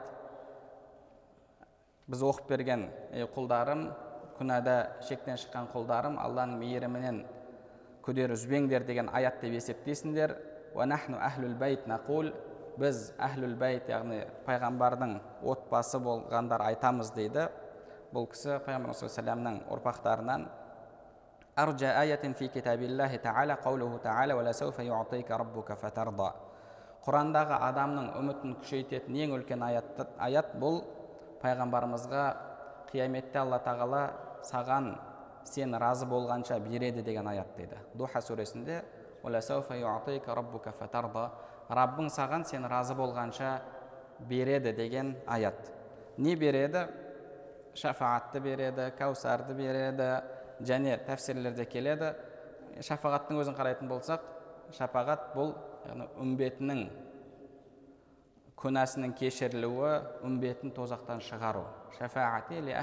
біз 2.10 2.22
оқып 2.28 2.48
берген 2.52 2.86
ей 3.14 3.26
құлдарым 3.34 3.88
күнәда 4.38 4.76
шектен 5.08 5.38
шыққан 5.40 5.68
құлдарым 5.74 6.18
алланың 6.22 6.60
мейірімінен 6.62 7.20
күдер 8.06 8.34
үзбеңдер 8.36 8.86
деген 8.88 9.10
аят 9.14 9.40
деп 9.42 9.58
есептейсіңдер 9.58 10.36
біз 12.72 13.00
әхлул 13.20 13.52
бәйт 13.60 13.90
яғни 13.92 14.22
пайғамбардың 14.46 15.10
отбасы 15.52 15.98
болғандар 16.00 16.62
айтамыз 16.70 17.10
дейді 17.12 17.50
бұл 18.14 18.24
кісі 18.32 18.62
пайғамбар 18.64 18.96
саллаллаху 18.96 19.74
ұрпақтарынан 19.76 20.46
أرجى 21.58 21.86
آية 21.86 22.32
في 22.32 22.48
كتاب 22.48 22.82
الله 22.82 23.16
تعالى 23.16 23.52
قوله 23.52 23.98
تعالى 23.98 24.32
ولسوف 24.32 24.78
يعطيك 24.78 25.30
ربك 25.30 25.72
فترضى 25.72 26.32
құрандағы 27.07 27.57
адамның 27.69 28.07
үмітін 28.19 28.55
күшейтетін 28.59 29.15
ең 29.23 29.35
үлкен 29.37 29.63
аят, 29.63 30.01
аят 30.19 30.53
бұл. 30.59 30.81
Пайғамбарымызға 31.39 32.23
қияметте 32.89 33.39
алла 33.39 33.61
тағала 33.63 34.01
саған 34.43 34.89
сен 35.47 35.75
разы 35.79 36.07
болғанша 36.09 36.57
береді 36.59 37.03
деген 37.05 37.27
аят 37.29 37.53
дейді. 37.55 37.77
Духа 37.95 38.19
сүресінде 38.19 38.81
раббың 41.67 42.07
саған 42.07 42.45
сен 42.47 42.65
разы 42.65 42.95
болғанша 42.95 43.59
береді 44.29 44.71
деген 44.73 45.15
аят. 45.27 45.71
Не 46.17 46.35
береді? 46.35 46.87
Шафаатты 47.75 48.39
береді 48.39 48.91
кәусарды 48.97 49.53
береді 49.53 50.07
және 50.63 50.97
тәфсірлерде 51.05 51.65
келеді. 51.65 52.13
Шапағаттың 52.79 53.41
өзін 53.43 53.57
қарайтын 53.57 53.91
болсақ 53.91 54.23
шапағат 54.77 55.33
бұл 55.35 55.53
яғни 55.87 56.07
үмбетінің 56.23 56.81
күнәсінің 58.57 59.13
кешірілуі 59.17 59.91
үмбетін 60.25 60.73
тозақтан 60.75 61.21
шығару. 61.21 61.65
Шафаати 61.97 62.61
ли 62.61 62.73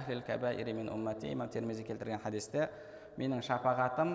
имам 1.32 1.50
келтірген 1.86 2.22
хадисте 2.22 2.68
менің 3.18 3.42
шапағатым 3.46 4.14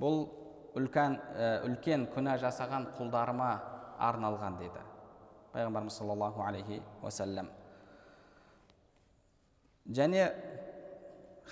бұл 0.00 0.26
үлкен 0.76 1.16
үлкен 1.68 2.06
күнә 2.12 2.36
жасаған 2.40 2.90
құлдарыма 2.98 3.50
арналған 3.98 4.58
дейді 4.60 4.82
пайғамбарымыз 5.54 5.96
саллаллаху 5.96 6.44
алейхи 6.44 6.82
уасалам 7.02 7.48
және 9.88 10.28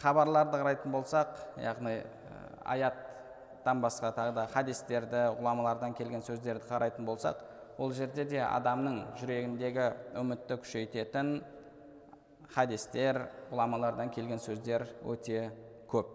хабарларды 0.02 0.60
қарайтын 0.60 0.92
болсақ 0.92 1.38
яғни 1.62 1.96
аяттан 3.64 3.80
басқа 3.80 4.10
тағы 4.12 4.34
да 4.36 4.46
хадистерді 4.52 5.20
ғұламалардан 5.38 5.94
келген 5.96 6.20
сөздерді 6.22 6.66
қарайтын 6.68 7.06
болсақ 7.06 7.38
ол 7.78 7.92
жерде 7.92 8.24
де 8.28 8.42
адамның 8.44 9.16
жүрегіндегі 9.16 9.86
үмітті 10.20 10.58
күшейтетін 10.60 11.42
хадистер 12.52 13.22
ғұламалардан 13.50 14.12
келген 14.12 14.38
сөздер 14.38 14.84
өте 15.08 15.50
көп. 15.88 16.06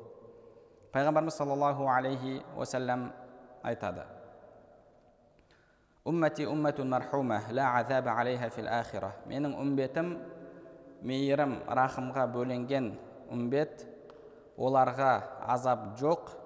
Пайғамбарымыз 0.94 1.34
саллаллаху 1.34 1.90
алейхи 1.90 2.44
уасалам 2.56 3.12
айтады. 3.64 4.06
Уммати 6.06 6.46
умматун 6.46 6.90
мархума 6.90 7.42
ла 7.50 7.80
алейха 7.80 8.50
фил 8.50 8.68
ахира 8.68 9.16
менің 9.26 9.58
үмбетім 9.58 10.18
мейірім 11.02 11.64
рахымға 11.68 12.28
бөленген 12.30 12.94
үмбет 13.32 13.88
оларға 14.58 15.24
азап 15.48 15.98
жоқ 15.98 16.39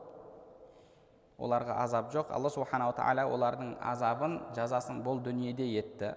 оларға 1.38 1.79
азап 1.84 2.11
жоқ. 2.13 2.31
Алла 2.31 2.49
субханала 2.49 2.93
тағала 2.97 3.25
олардың 3.29 3.75
азабын 3.81 4.39
жазасын 4.55 5.01
бұл 5.05 5.21
дүниеде 5.23 5.65
етті. 5.79 6.13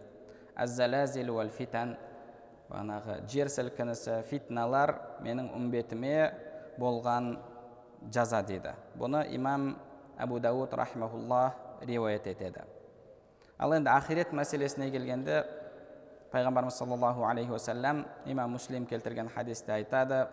Уәл 0.57 1.51
фитан 1.53 1.97
бағанағы 2.71 3.21
жер 3.31 3.51
сілкінісі 3.53 4.23
фитналар 4.31 4.95
менің 5.23 5.53
үмбетіме 5.55 6.33
болған 6.81 7.37
жаза 8.13 8.43
дейді 8.43 8.73
бұны 8.99 9.23
имам 9.37 9.77
әбу 10.19 10.41
дауд 10.41 10.75
рахимахулла 10.75 11.55
риуаят 11.83 12.27
етеді. 12.27 12.65
Ал 13.59 13.73
енді 13.77 13.93
ақирет 13.93 14.33
мәселесіне 14.37 14.91
келгенде 14.91 15.45
пайғамбарымыз 16.33 16.77
саллаллаху 16.81 17.25
алейхи 17.29 17.53
уассалам 17.53 18.05
имам 18.27 18.57
муслим 18.57 18.87
келтірген 18.87 19.29
хадисте 19.29 19.73
айтады. 19.73 20.27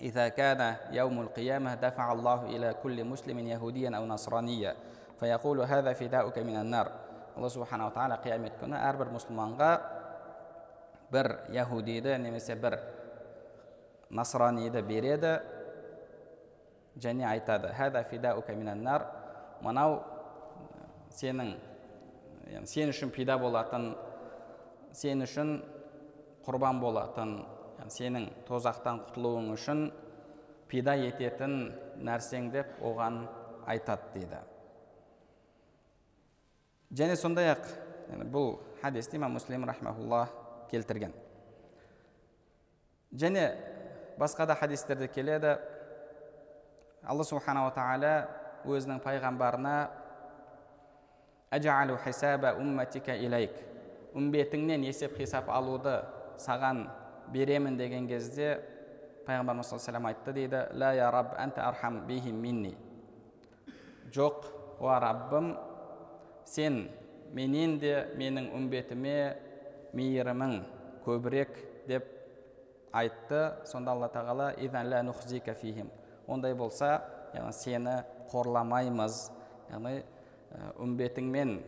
إذا 0.00 0.28
كان 0.28 0.76
يوم 0.90 1.20
القيامة 1.20 1.74
دفع 1.74 2.12
الله 2.12 2.40
إلى 2.44 2.74
كل 2.82 3.04
مسلم 3.04 3.38
يهوديا 3.38 3.96
أو 3.96 4.06
نصرانيا 4.06 4.74
فيقول 5.20 5.60
هذا 5.60 5.92
فداؤك 5.92 6.38
من 6.38 6.56
النار 6.56 7.04
алла 7.34 7.50
субханала 7.50 7.90
тағала 7.90 8.18
қиямет 8.22 8.58
күні 8.60 8.78
әрбір 8.78 9.10
мұсылманға 9.16 9.70
бір 11.10 11.30
яхудиді 11.54 12.14
немесе 12.22 12.54
бір 12.54 12.76
насраниді 14.14 14.82
береді 14.86 15.34
және 16.94 17.26
айтады 17.26 17.72
хәда 17.74 18.04
фидаука 18.06 18.54
минаннар 18.54 19.08
мынау 19.66 19.98
сенің 21.10 21.56
сен 22.70 22.94
үшін 22.94 23.10
пида 23.14 23.38
болатын 23.42 23.94
сен 24.94 25.26
үшін 25.26 25.56
құрбан 26.46 26.78
болатын 26.78 27.40
сенің 27.87 28.27
тозақтан 28.47 28.99
құтылуың 29.07 29.51
үшін 29.55 29.85
пида 30.69 30.95
ететін 31.07 31.71
нәрсең 32.03 32.51
деп 32.53 32.75
оған 32.83 33.23
айтады 33.69 34.11
дейді. 34.13 34.41
Және 36.91 37.15
сондай 37.15 37.51
ақ 37.53 37.65
бұл 38.33 38.57
хадисті 38.81 39.17
имам 39.17 39.37
муслим 39.37 39.65
рахмаулла 39.69 40.27
келтірген. 40.71 41.13
Және 43.13 43.55
басқа 44.19 44.45
да 44.45 44.55
хадистерде 44.55 45.07
келеді. 45.07 45.57
Алла 47.03 47.23
субханала 47.23 47.71
тағала 47.71 48.27
өзінің 48.67 48.99
пайғамбарына 49.01 49.89
үмбетіңнен 54.17 54.83
есеп 54.85 55.17
хисап 55.17 55.49
алуды 55.53 55.99
саған 56.41 56.87
беремін 57.33 57.77
деген 57.77 58.07
кезде 58.07 58.59
пайғамбарымыз 59.27 59.69
саллаллаху 59.69 60.07
айтты 60.13 60.33
дейді 60.33 60.63
ля 60.73 60.93
я 60.93 61.11
раб 61.11 61.35
архам 61.37 62.05
бихим 62.07 62.41
минни 62.41 62.75
жоқ 64.11 64.45
уа 64.79 64.99
раббым 64.99 65.57
сен 66.45 66.89
менен 67.33 67.77
де 67.79 68.07
менің 68.17 68.49
үмбетіме 68.57 69.37
мейірімің 69.93 70.55
көбірек 71.05 71.57
деп 71.87 72.05
айтты. 72.91 73.53
Сонда 73.65 73.91
алла 73.91 74.09
тағала 74.09 74.53
фихим 75.55 75.91
ондай 76.27 76.53
болса 76.53 77.01
яғни 77.33 77.53
сені 77.53 78.03
қорламаймыз. 78.31 79.31
Яғни 79.69 80.03
үмбетіңмен 80.79 81.59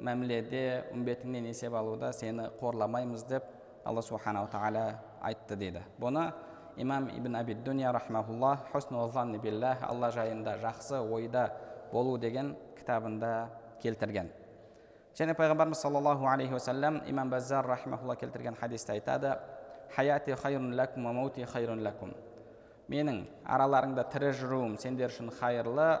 мәміледе 0.00 0.84
үмбетіңнен 0.92 1.48
есеп 1.50 1.74
алуда 1.74 2.12
сені 2.12 2.48
қорламаймыз 2.60 3.26
деп 3.28 3.44
алла 3.84 4.02
субханала 4.02 4.48
тағала 4.48 4.84
айтты 5.22 5.56
дейді 5.56 5.82
бұны 6.00 6.32
имам 6.76 7.08
ибн 7.08 7.36
дуния 7.64 7.92
рахмаулла 7.92 8.58
алла 8.72 10.10
жайында 10.10 10.56
жақсы 10.58 11.00
ойда 11.00 11.50
болу 11.92 12.18
деген 12.18 12.56
кітабында 12.78 13.48
келтірген 13.82 14.30
және 15.14 15.34
пайғамбарымыз 15.34 15.80
саллаллаху 15.80 16.26
алейхи 16.26 16.52
уассалам 16.52 17.02
имам 17.06 17.30
баззар 17.30 17.66
рахмаулла 17.66 18.16
келтірген 18.16 18.54
хадисте 18.54 18.92
айтады 18.92 19.38
хаяти 19.94 20.34
лакум 21.82 22.14
менің 22.88 23.22
араларыңда 23.48 24.04
тірі 24.12 24.32
жүруім 24.36 24.76
сендер 24.80 25.12
үшін 25.12 25.30
хайырлы 25.38 26.00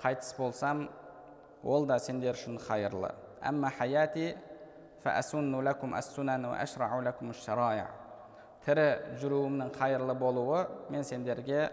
қайтыс 0.00 0.36
болсам 0.38 0.88
ол 1.62 1.86
да 1.86 1.98
сендер 1.98 2.34
үшін 2.38 2.56
хайырлы 2.58 3.10
әмма 3.42 3.70
хаяти 3.76 4.34
тірі 8.64 8.86
жүруімнің 9.20 9.72
қайырлы 9.76 10.14
болуы 10.16 10.62
мен 10.88 11.04
сендерге 11.04 11.66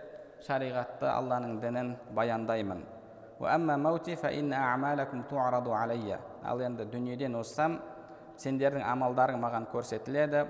шариғатты 0.44 1.08
алланың 1.08 1.62
дінін 1.64 1.94
баяндаймын 2.16 2.82
ал 6.52 6.62
енді 6.62 6.86
дүниеден 6.92 7.36
озсам 7.40 7.80
сендердің 8.44 8.84
амалдарың 8.92 9.40
маған 9.40 9.70
көрсетіледі 9.72 10.44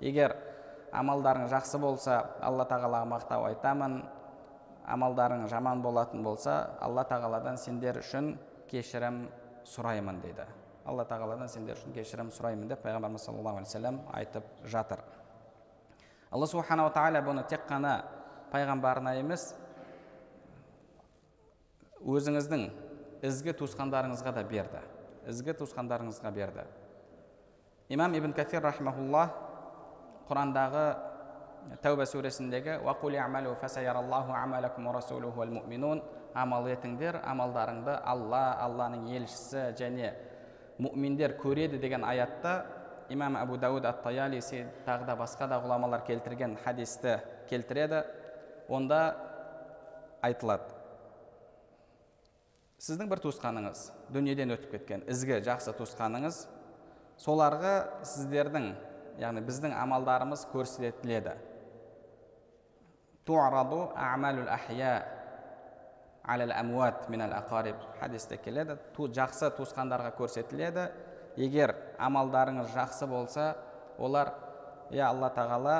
егер 0.00 0.36
амалдарың 0.92 1.48
жақсы 1.50 1.78
болса 1.80 2.20
алла 2.42 2.66
тағалаға 2.68 3.08
мақтау 3.16 3.46
айтамын 3.48 4.02
амалдарың 4.92 5.46
жаман 5.48 5.82
болатын 5.82 6.22
болса 6.24 6.76
алла 6.80 7.04
тағаладан 7.08 7.56
сендер 7.60 7.98
үшін 8.02 8.36
кешірім 8.70 9.24
сұраймын 9.68 10.20
дейді. 10.22 10.46
Алла 10.84 11.04
тағаладан 11.06 11.48
сендер 11.48 11.78
үшін 11.78 11.94
кешірім 11.94 12.32
сұраймын 12.34 12.68
деп 12.70 12.82
пайғамбарымыз 12.84 13.24
саллаллаху 13.26 13.60
алейхи 13.60 13.70
вассалам 13.70 14.00
айтып 14.12 14.44
жатыр. 14.64 15.02
Алла 16.30 16.46
субханала 16.46 16.90
тағала 16.92 17.22
бұны 17.24 17.44
тек 17.48 17.66
қана 17.68 18.02
пайғамбарына 18.52 19.14
емес 19.20 19.52
өзіңіздің 22.02 22.66
ізгі 23.22 23.54
туысқандарыңызға 23.60 24.34
да 24.34 24.42
берді. 24.44 24.82
Ізгі 25.30 25.54
туысқандарыңызға 25.60 26.32
берді. 26.34 26.66
Имам 27.88 28.14
ибн 28.18 28.32
кафир 28.34 28.62
рахмаулла 28.64 29.28
құрандағы 30.28 30.86
тәуба 31.82 32.06
сүресіндегі 32.06 32.80
амал 36.34 36.68
етіңдер 36.70 37.18
амалдарыңды 37.28 37.96
алла 38.08 38.44
алланың 38.64 39.08
елшісі 39.12 39.72
және 39.76 40.12
мүминдер 40.80 41.36
көреді 41.40 41.80
деген 41.80 42.06
аятта 42.08 42.62
имам 43.12 43.36
әбу 43.36 43.58
дауд 43.60 43.84
ат 43.84 44.02
таялиси 44.04 44.64
тағы 44.86 45.06
да 45.06 45.16
басқа 45.18 45.48
да 45.50 45.60
ғұламалар 45.60 46.06
келтірген 46.06 46.56
хадисті 46.64 47.18
келтіреді. 47.50 48.04
Онда 48.68 49.16
айтылады. 50.24 50.70
Сіздің 52.82 53.10
бір 53.10 53.20
туысқаныңыз 53.26 53.84
дүниеден 54.14 54.54
өтіп 54.56 54.72
кеткен 54.78 55.04
ізгі 55.10 55.42
жақсы 55.44 55.74
туысқаныңыз 55.76 56.46
соларға 57.20 57.74
сіздердің 58.08 58.72
яғни 59.20 59.42
біздің 59.44 59.76
амалдарымыз 59.76 60.46
көрсетіледі. 60.54 61.36
Туараду 63.32 63.90
амалул 63.96 64.48
ахия 64.48 65.06
алал 66.22 66.52
амуат 66.52 67.08
минал 67.08 67.32
ақариб 67.32 67.76
хадисте 67.98 68.36
келеді 68.36 68.76
ту, 68.94 69.08
жақсы 69.08 69.48
туысқандарға 69.56 70.12
көрсетіледі 70.18 70.90
егер 71.36 71.74
амалдарыңыз 71.98 72.74
жақсы 72.76 73.08
болса 73.08 73.56
олар 73.98 74.34
иә 74.90 75.08
алла 75.08 75.32
тағала 75.32 75.76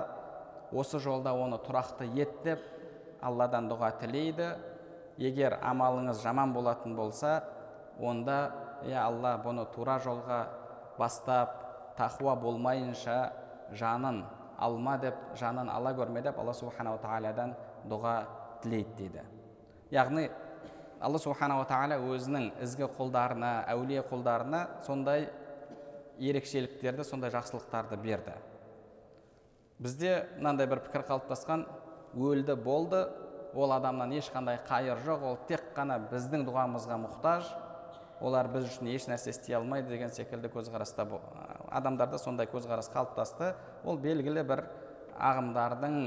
осы 0.73 0.99
жолда 0.99 1.35
оны 1.37 1.61
тұрақты 1.61 2.09
ет 2.17 2.43
деп 2.45 2.61
алладан 3.21 3.69
дұға 3.71 3.93
тілейді. 4.01 4.55
Егер 5.21 5.59
амалыңыз 5.61 6.23
жаман 6.25 6.55
болатын 6.55 6.97
болса 6.97 7.43
онда 8.01 8.39
иә 8.89 8.97
алла 9.05 9.37
бұны 9.45 9.67
тура 9.75 9.99
жолға 10.01 10.47
бастап 10.99 11.53
тақуа 11.99 12.35
болмайынша 12.41 13.19
жанын 13.77 14.25
алма 14.63 14.97
деп 15.03 15.19
жанын 15.39 15.71
ала 15.71 15.93
көрме 15.97 16.23
деп 16.23 16.39
алла 16.39 16.55
субханала 16.55 17.01
тағаладан 17.03 17.55
дұға 17.91 18.15
тілейді 18.63 18.95
дейді. 18.99 19.25
Яғни 19.91 20.29
алла 21.01 21.19
субханала 21.19 21.67
тағала 21.69 21.99
өзінің 22.15 22.51
ізгі 22.63 22.89
құлдарына 22.97 23.53
әулие 23.73 24.05
құлдарына 24.09 24.63
сондай 24.87 25.29
ерекшеліктерді 26.19 27.05
сондай 27.05 27.33
жақсылықтарды 27.35 27.99
берді. 28.03 28.37
Бізде 29.83 30.29
мынандай 30.39 30.69
бір 30.71 30.85
пікір 30.87 31.07
қалыптасқан 31.09 31.67
өлді 32.15 32.55
болды 32.55 33.03
ол 33.55 33.73
адамнан 33.75 34.13
ешқандай 34.15 34.61
қайыр 34.69 35.01
жоқ 35.05 35.27
ол 35.27 35.39
тек 35.49 35.73
қана 35.77 35.99
біздің 36.13 36.47
дұғамызға 36.47 36.99
мұқтаж 37.03 37.51
олар 38.23 38.49
біз 38.53 38.71
үшін 38.71 38.93
еш 38.95 39.09
нәрсе 39.11 39.35
істей 39.35 39.57
алмайды 39.59 39.91
деген 39.93 40.13
секілді 40.15 40.53
көзқараста 40.55 41.07
адамдарда 41.73 42.19
сондай 42.19 42.49
көзқарас 42.51 42.91
қалыптасты. 42.93 43.55
Ол 43.85 43.99
белгілі 43.99 44.45
бір 44.47 44.65
ағымдардың 45.19 45.99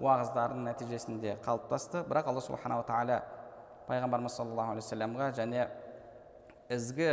уағыздардың 0.00 0.66
нәтижесінде 0.68 1.36
қалыптасты. 1.44 2.04
Бірақ 2.08 2.30
алла 2.32 2.42
субханала 2.44 2.86
тағала 2.86 3.22
пайғамбарымыз 3.88 4.36
саллаллаху 4.38 4.74
алейхи 4.74 4.86
вассаламға 4.86 5.30
және 5.38 5.68
ізгі 6.72 7.10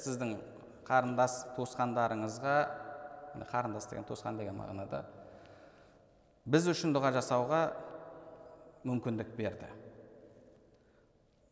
сіздің 0.00 0.36
қарындас 0.86 1.42
туысқандарыңызға 1.56 2.56
қарындас 3.50 3.88
деген 3.90 4.06
туысқан 4.08 4.38
деген 4.40 4.56
мағынада 4.56 5.04
біз 6.46 6.68
үшін 6.70 6.94
дұға 6.94 7.10
жасауға 7.18 7.60
мүмкіндік 8.86 9.32
берді. 9.36 9.66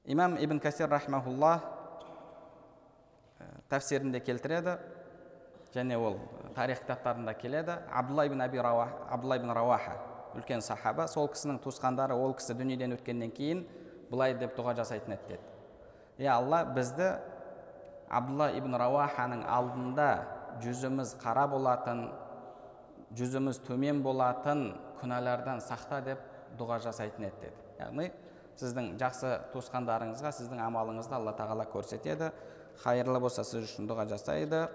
Имам 0.07 0.37
ибн 0.39 0.61
касир 0.63 0.89
рахмаулла 0.89 1.59
тәфсирінде 3.69 4.21
келтіреді. 4.23 4.79
Және 5.75 5.97
ол 5.99 6.19
тарих 6.55 6.81
кітаптарында 6.85 7.35
келеді. 7.35 7.79
Абдулла 7.93 8.27
ибн 8.27 8.41
аби 8.41 8.59
абдулла 8.59 9.37
ибн 9.37 9.51
рауаха 9.51 9.99
үлкен 10.35 10.61
сахаба. 10.61 11.07
Сол 11.09 11.29
кісінің 11.29 11.61
туысқандары 11.63 12.15
ол 12.15 12.35
кісі 12.35 12.55
дүниеден 12.55 12.95
өткеннен 12.97 13.31
кейін 13.35 13.65
былай 14.11 14.35
деп 14.39 14.57
дұға 14.57 14.75
жасайтын 14.79 15.15
еді 15.15 15.29
деді. 15.29 15.43
Иә 16.19 16.31
алла 16.37 16.65
бізді 16.65 17.11
абдулла 18.09 18.51
ибн 18.55 18.77
рауаханың 18.79 19.45
алдында 19.47 20.09
жүзіміз 20.63 21.17
қара 21.23 21.47
болатын 21.51 22.09
жүзіміз 23.19 23.61
төмен 23.67 24.03
болатын 24.03 24.73
күнәлардан 25.01 25.63
сақта 25.63 26.01
деп 26.05 26.23
дұға 26.59 26.81
жасайтын 26.87 27.29
еді 27.29 27.47
деді. 27.47 27.61
Яғни 27.81 28.11
сіздің 28.59 28.95
жақсы 29.01 29.31
туысқандарыңызға 29.55 30.31
сіздің 30.35 30.63
амалыңызды 30.63 31.15
алла 31.19 31.35
тағала 31.35 31.67
көрсетеді. 31.71 32.31
Қайырлы 32.85 33.21
болса 33.23 33.45
сіз 33.47 33.67
үшін 33.69 33.89
дұға 33.91 34.07
жасайды. 34.11 34.69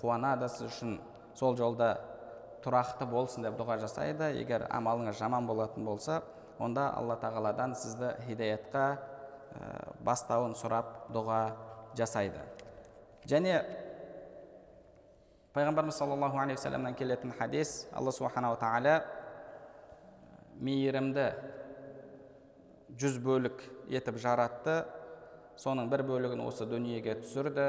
Қуанады 0.00 0.48
сіз 0.48 0.70
үшін 0.70 0.98
сол 1.36 1.56
жолда 1.56 1.96
тұрақты 2.64 3.06
болсын 3.10 3.44
деп 3.46 3.58
дұға 3.58 3.78
жасайды. 3.82 4.32
Егер 4.40 4.66
амалыңыз 4.70 5.18
жаман 5.18 5.46
болатын 5.46 5.84
болса 5.84 6.22
онда 6.58 6.88
алла 6.96 7.18
тағаладан 7.20 7.76
сізді 7.76 8.14
хидаятқа 8.26 8.86
бастауын 10.04 10.56
сұрап 10.56 11.10
дұға 11.14 11.40
жасайды. 11.96 12.40
Және 13.28 13.60
пайғамбарымыз 15.56 15.96
саллаллаху 15.96 16.40
алейхи 16.40 16.58
вассаламнан 16.60 16.94
келетін 16.96 17.32
хадис 17.38 17.86
алла 17.92 18.12
субханала 18.12 18.58
тағала 18.60 19.00
мейірімді 20.60 21.30
жүз 22.96 23.18
бөлік 23.24 23.62
етіп 23.92 24.20
жаратты. 24.20 24.84
Соның 25.56 25.88
бір 25.88 26.02
бөлігін 26.04 26.42
осы 26.44 26.66
дүниеге 26.68 27.14
түсірді. 27.22 27.66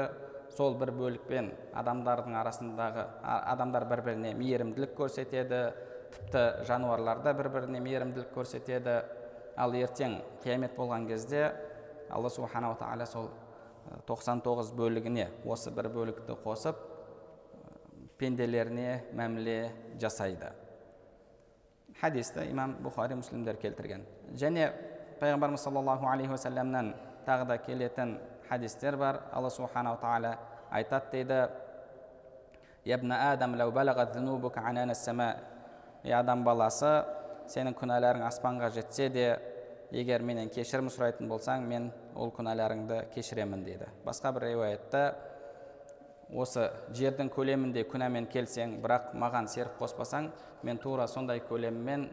Сол 0.56 0.76
бір 0.80 0.92
бөлікпен 0.96 1.50
адамдардың 1.76 2.36
арасындағы 2.40 3.04
адамдар 3.22 3.86
бір 3.90 4.02
біріне 4.06 4.34
мейірімділік 4.38 4.94
көрсетеді. 4.98 5.72
Тіпті 6.08 6.64
жануарлар 6.68 7.22
да 7.22 7.34
бір 7.36 7.50
біріне 7.52 7.80
мейірімділік 7.84 8.32
көрсетеді. 8.34 9.02
Ал 9.58 9.74
ертең 9.74 10.20
қиямет 10.44 10.76
болған 10.76 11.08
кезде 11.08 11.50
алла 12.10 12.30
субханала 12.30 12.78
тағала 12.78 13.06
сол 13.06 13.28
99 14.06 14.72
бөлігіне 14.78 15.28
осы 15.44 15.72
бір 15.74 15.90
бөлікті 15.92 16.36
қосып 16.44 16.78
пенделеріне 18.18 19.02
мәміле 19.16 19.72
жасайды. 20.00 20.52
Хадисті 22.00 22.46
имам 22.50 22.76
бұхари 22.84 23.16
муслимдер 23.18 23.58
келтірген. 23.58 24.04
Және 24.38 24.70
пайғамбарымыз 25.20 25.64
саллаллаху 25.66 26.06
алейхи 26.06 26.34
уассаламнан 26.34 26.92
тағы 27.26 27.46
да 27.48 27.58
келетін 27.58 28.18
хадистер 28.48 28.96
бар 28.96 29.20
алла 29.32 29.50
субханала 29.50 29.98
тағала 30.02 30.38
айтады 30.70 31.10
дейді 31.12 31.48
адам 36.14 36.44
баласы 36.44 36.92
сенің 37.48 37.74
күнәларың 37.78 38.24
аспанға 38.28 38.70
жетсе 38.74 39.08
де 39.12 39.26
егер 39.92 40.22
менен 40.22 40.50
кешірім 40.52 40.90
сұрайтын 40.92 41.28
болсаң 41.30 41.64
мен 41.68 41.90
ол 42.16 42.32
күнәларыңды 42.36 43.06
кешіремін 43.14 43.64
дейді 43.64 43.88
басқа 44.04 44.32
бір 44.36 44.48
риуаятта 44.50 45.02
осы 46.28 46.68
жердің 46.96 47.30
көлемінде 47.32 47.86
күнәмен 47.88 48.28
келсең 48.32 48.78
бірақ 48.84 49.14
маған 49.16 49.48
серік 49.48 49.78
қоспасаң 49.80 50.30
мен 50.62 50.80
тура 50.82 51.06
сондай 51.08 51.40
көлеммен 51.48 52.08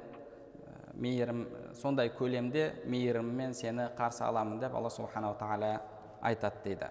мейірім 0.95 1.41
сондай 1.75 2.09
көлемде 2.15 2.69
мейіріммен 2.87 3.53
сені 3.53 3.89
қарсы 3.97 4.23
аламын 4.23 4.61
деп 4.63 4.75
алла 4.75 4.89
субханала 4.89 5.35
тағала 5.39 5.73
айтады 6.29 6.63
дейді 6.63 6.89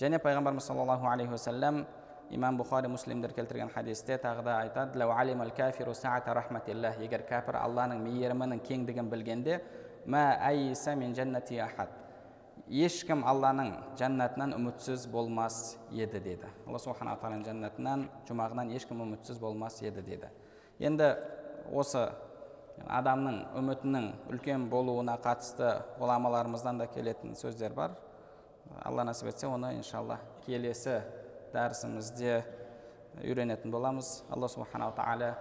және 0.00 0.20
пайғамбарымыз 0.22 0.66
саллаллаху 0.68 1.08
алейхи 1.10 1.32
уассалам 1.32 1.84
имам 2.30 2.58
бұхари 2.60 2.88
муслимдер 2.92 3.32
келтірген 3.32 3.70
хадисте 3.74 4.18
тағы 4.22 4.42
да 4.44 4.60
айтады 4.62 4.98
егер 7.04 7.22
кәпір 7.28 7.60
алланың 7.62 8.02
мейірімінің 8.06 8.60
кеңдігін 8.66 9.10
білгенде 9.10 9.60
ешкім 12.66 13.22
алланың 13.22 13.68
жәннатынан 13.98 14.56
үмітсіз 14.56 15.06
болмас 15.12 15.76
еді 15.94 16.18
деді 16.18 16.48
алла 16.66 16.80
субханала 16.82 17.20
тағаланың 17.20 17.44
жәннатынан 17.46 18.00
жұмағынан 18.26 18.72
ешкім 18.74 19.04
үмітсіз 19.04 19.38
болмас 19.38 19.78
еді 19.86 20.02
деді 20.02 20.32
енді 20.82 21.12
осы 21.70 22.08
адамның 22.90 23.38
үмітінің 23.60 24.08
үлкен 24.32 24.66
болуына 24.72 25.14
қатысты 25.22 25.76
ғұламаларымыздан 26.00 26.82
да 26.82 26.88
келетін 26.90 27.38
сөздер 27.38 27.76
бар 27.76 27.94
алла 28.83 29.05
нәсіп 29.07 29.31
етсе 29.31 29.47
оны 29.47 29.73
иншалла 29.77 30.19
келесі 30.45 30.99
дәрісімізде 31.53 32.41
үйренетін 33.23 33.73
боламыз 33.73 34.21
алла 34.31 34.49
субханала 34.51 34.95
тағала 34.97 35.33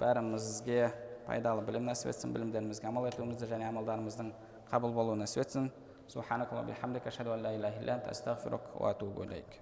бәрімізге 0.00 0.90
пайдалы 1.26 1.64
білім 1.66 1.88
нәсіп 1.90 2.12
етсін 2.12 2.34
білімдерімізге 2.36 2.90
амал 2.90 3.08
етуімізді 3.10 3.48
және 3.54 3.70
амалдарымыздың 3.70 4.34
қабыл 4.70 4.94
болуын 4.96 5.24
нәсіп 5.24 5.46
етсін 5.46 5.72
سبحانك 6.12 6.48
اللهم 6.52 6.68
وبحمدك 6.68 7.06
أشهد 7.06 7.26
أن 7.26 7.42
لا 7.42 7.50
إله 7.56 7.80
إلا 7.80 7.94
أنت 7.94 8.06
أستغفرك 8.08 8.60
وأتوب 8.80 9.22
إليك 9.22 9.60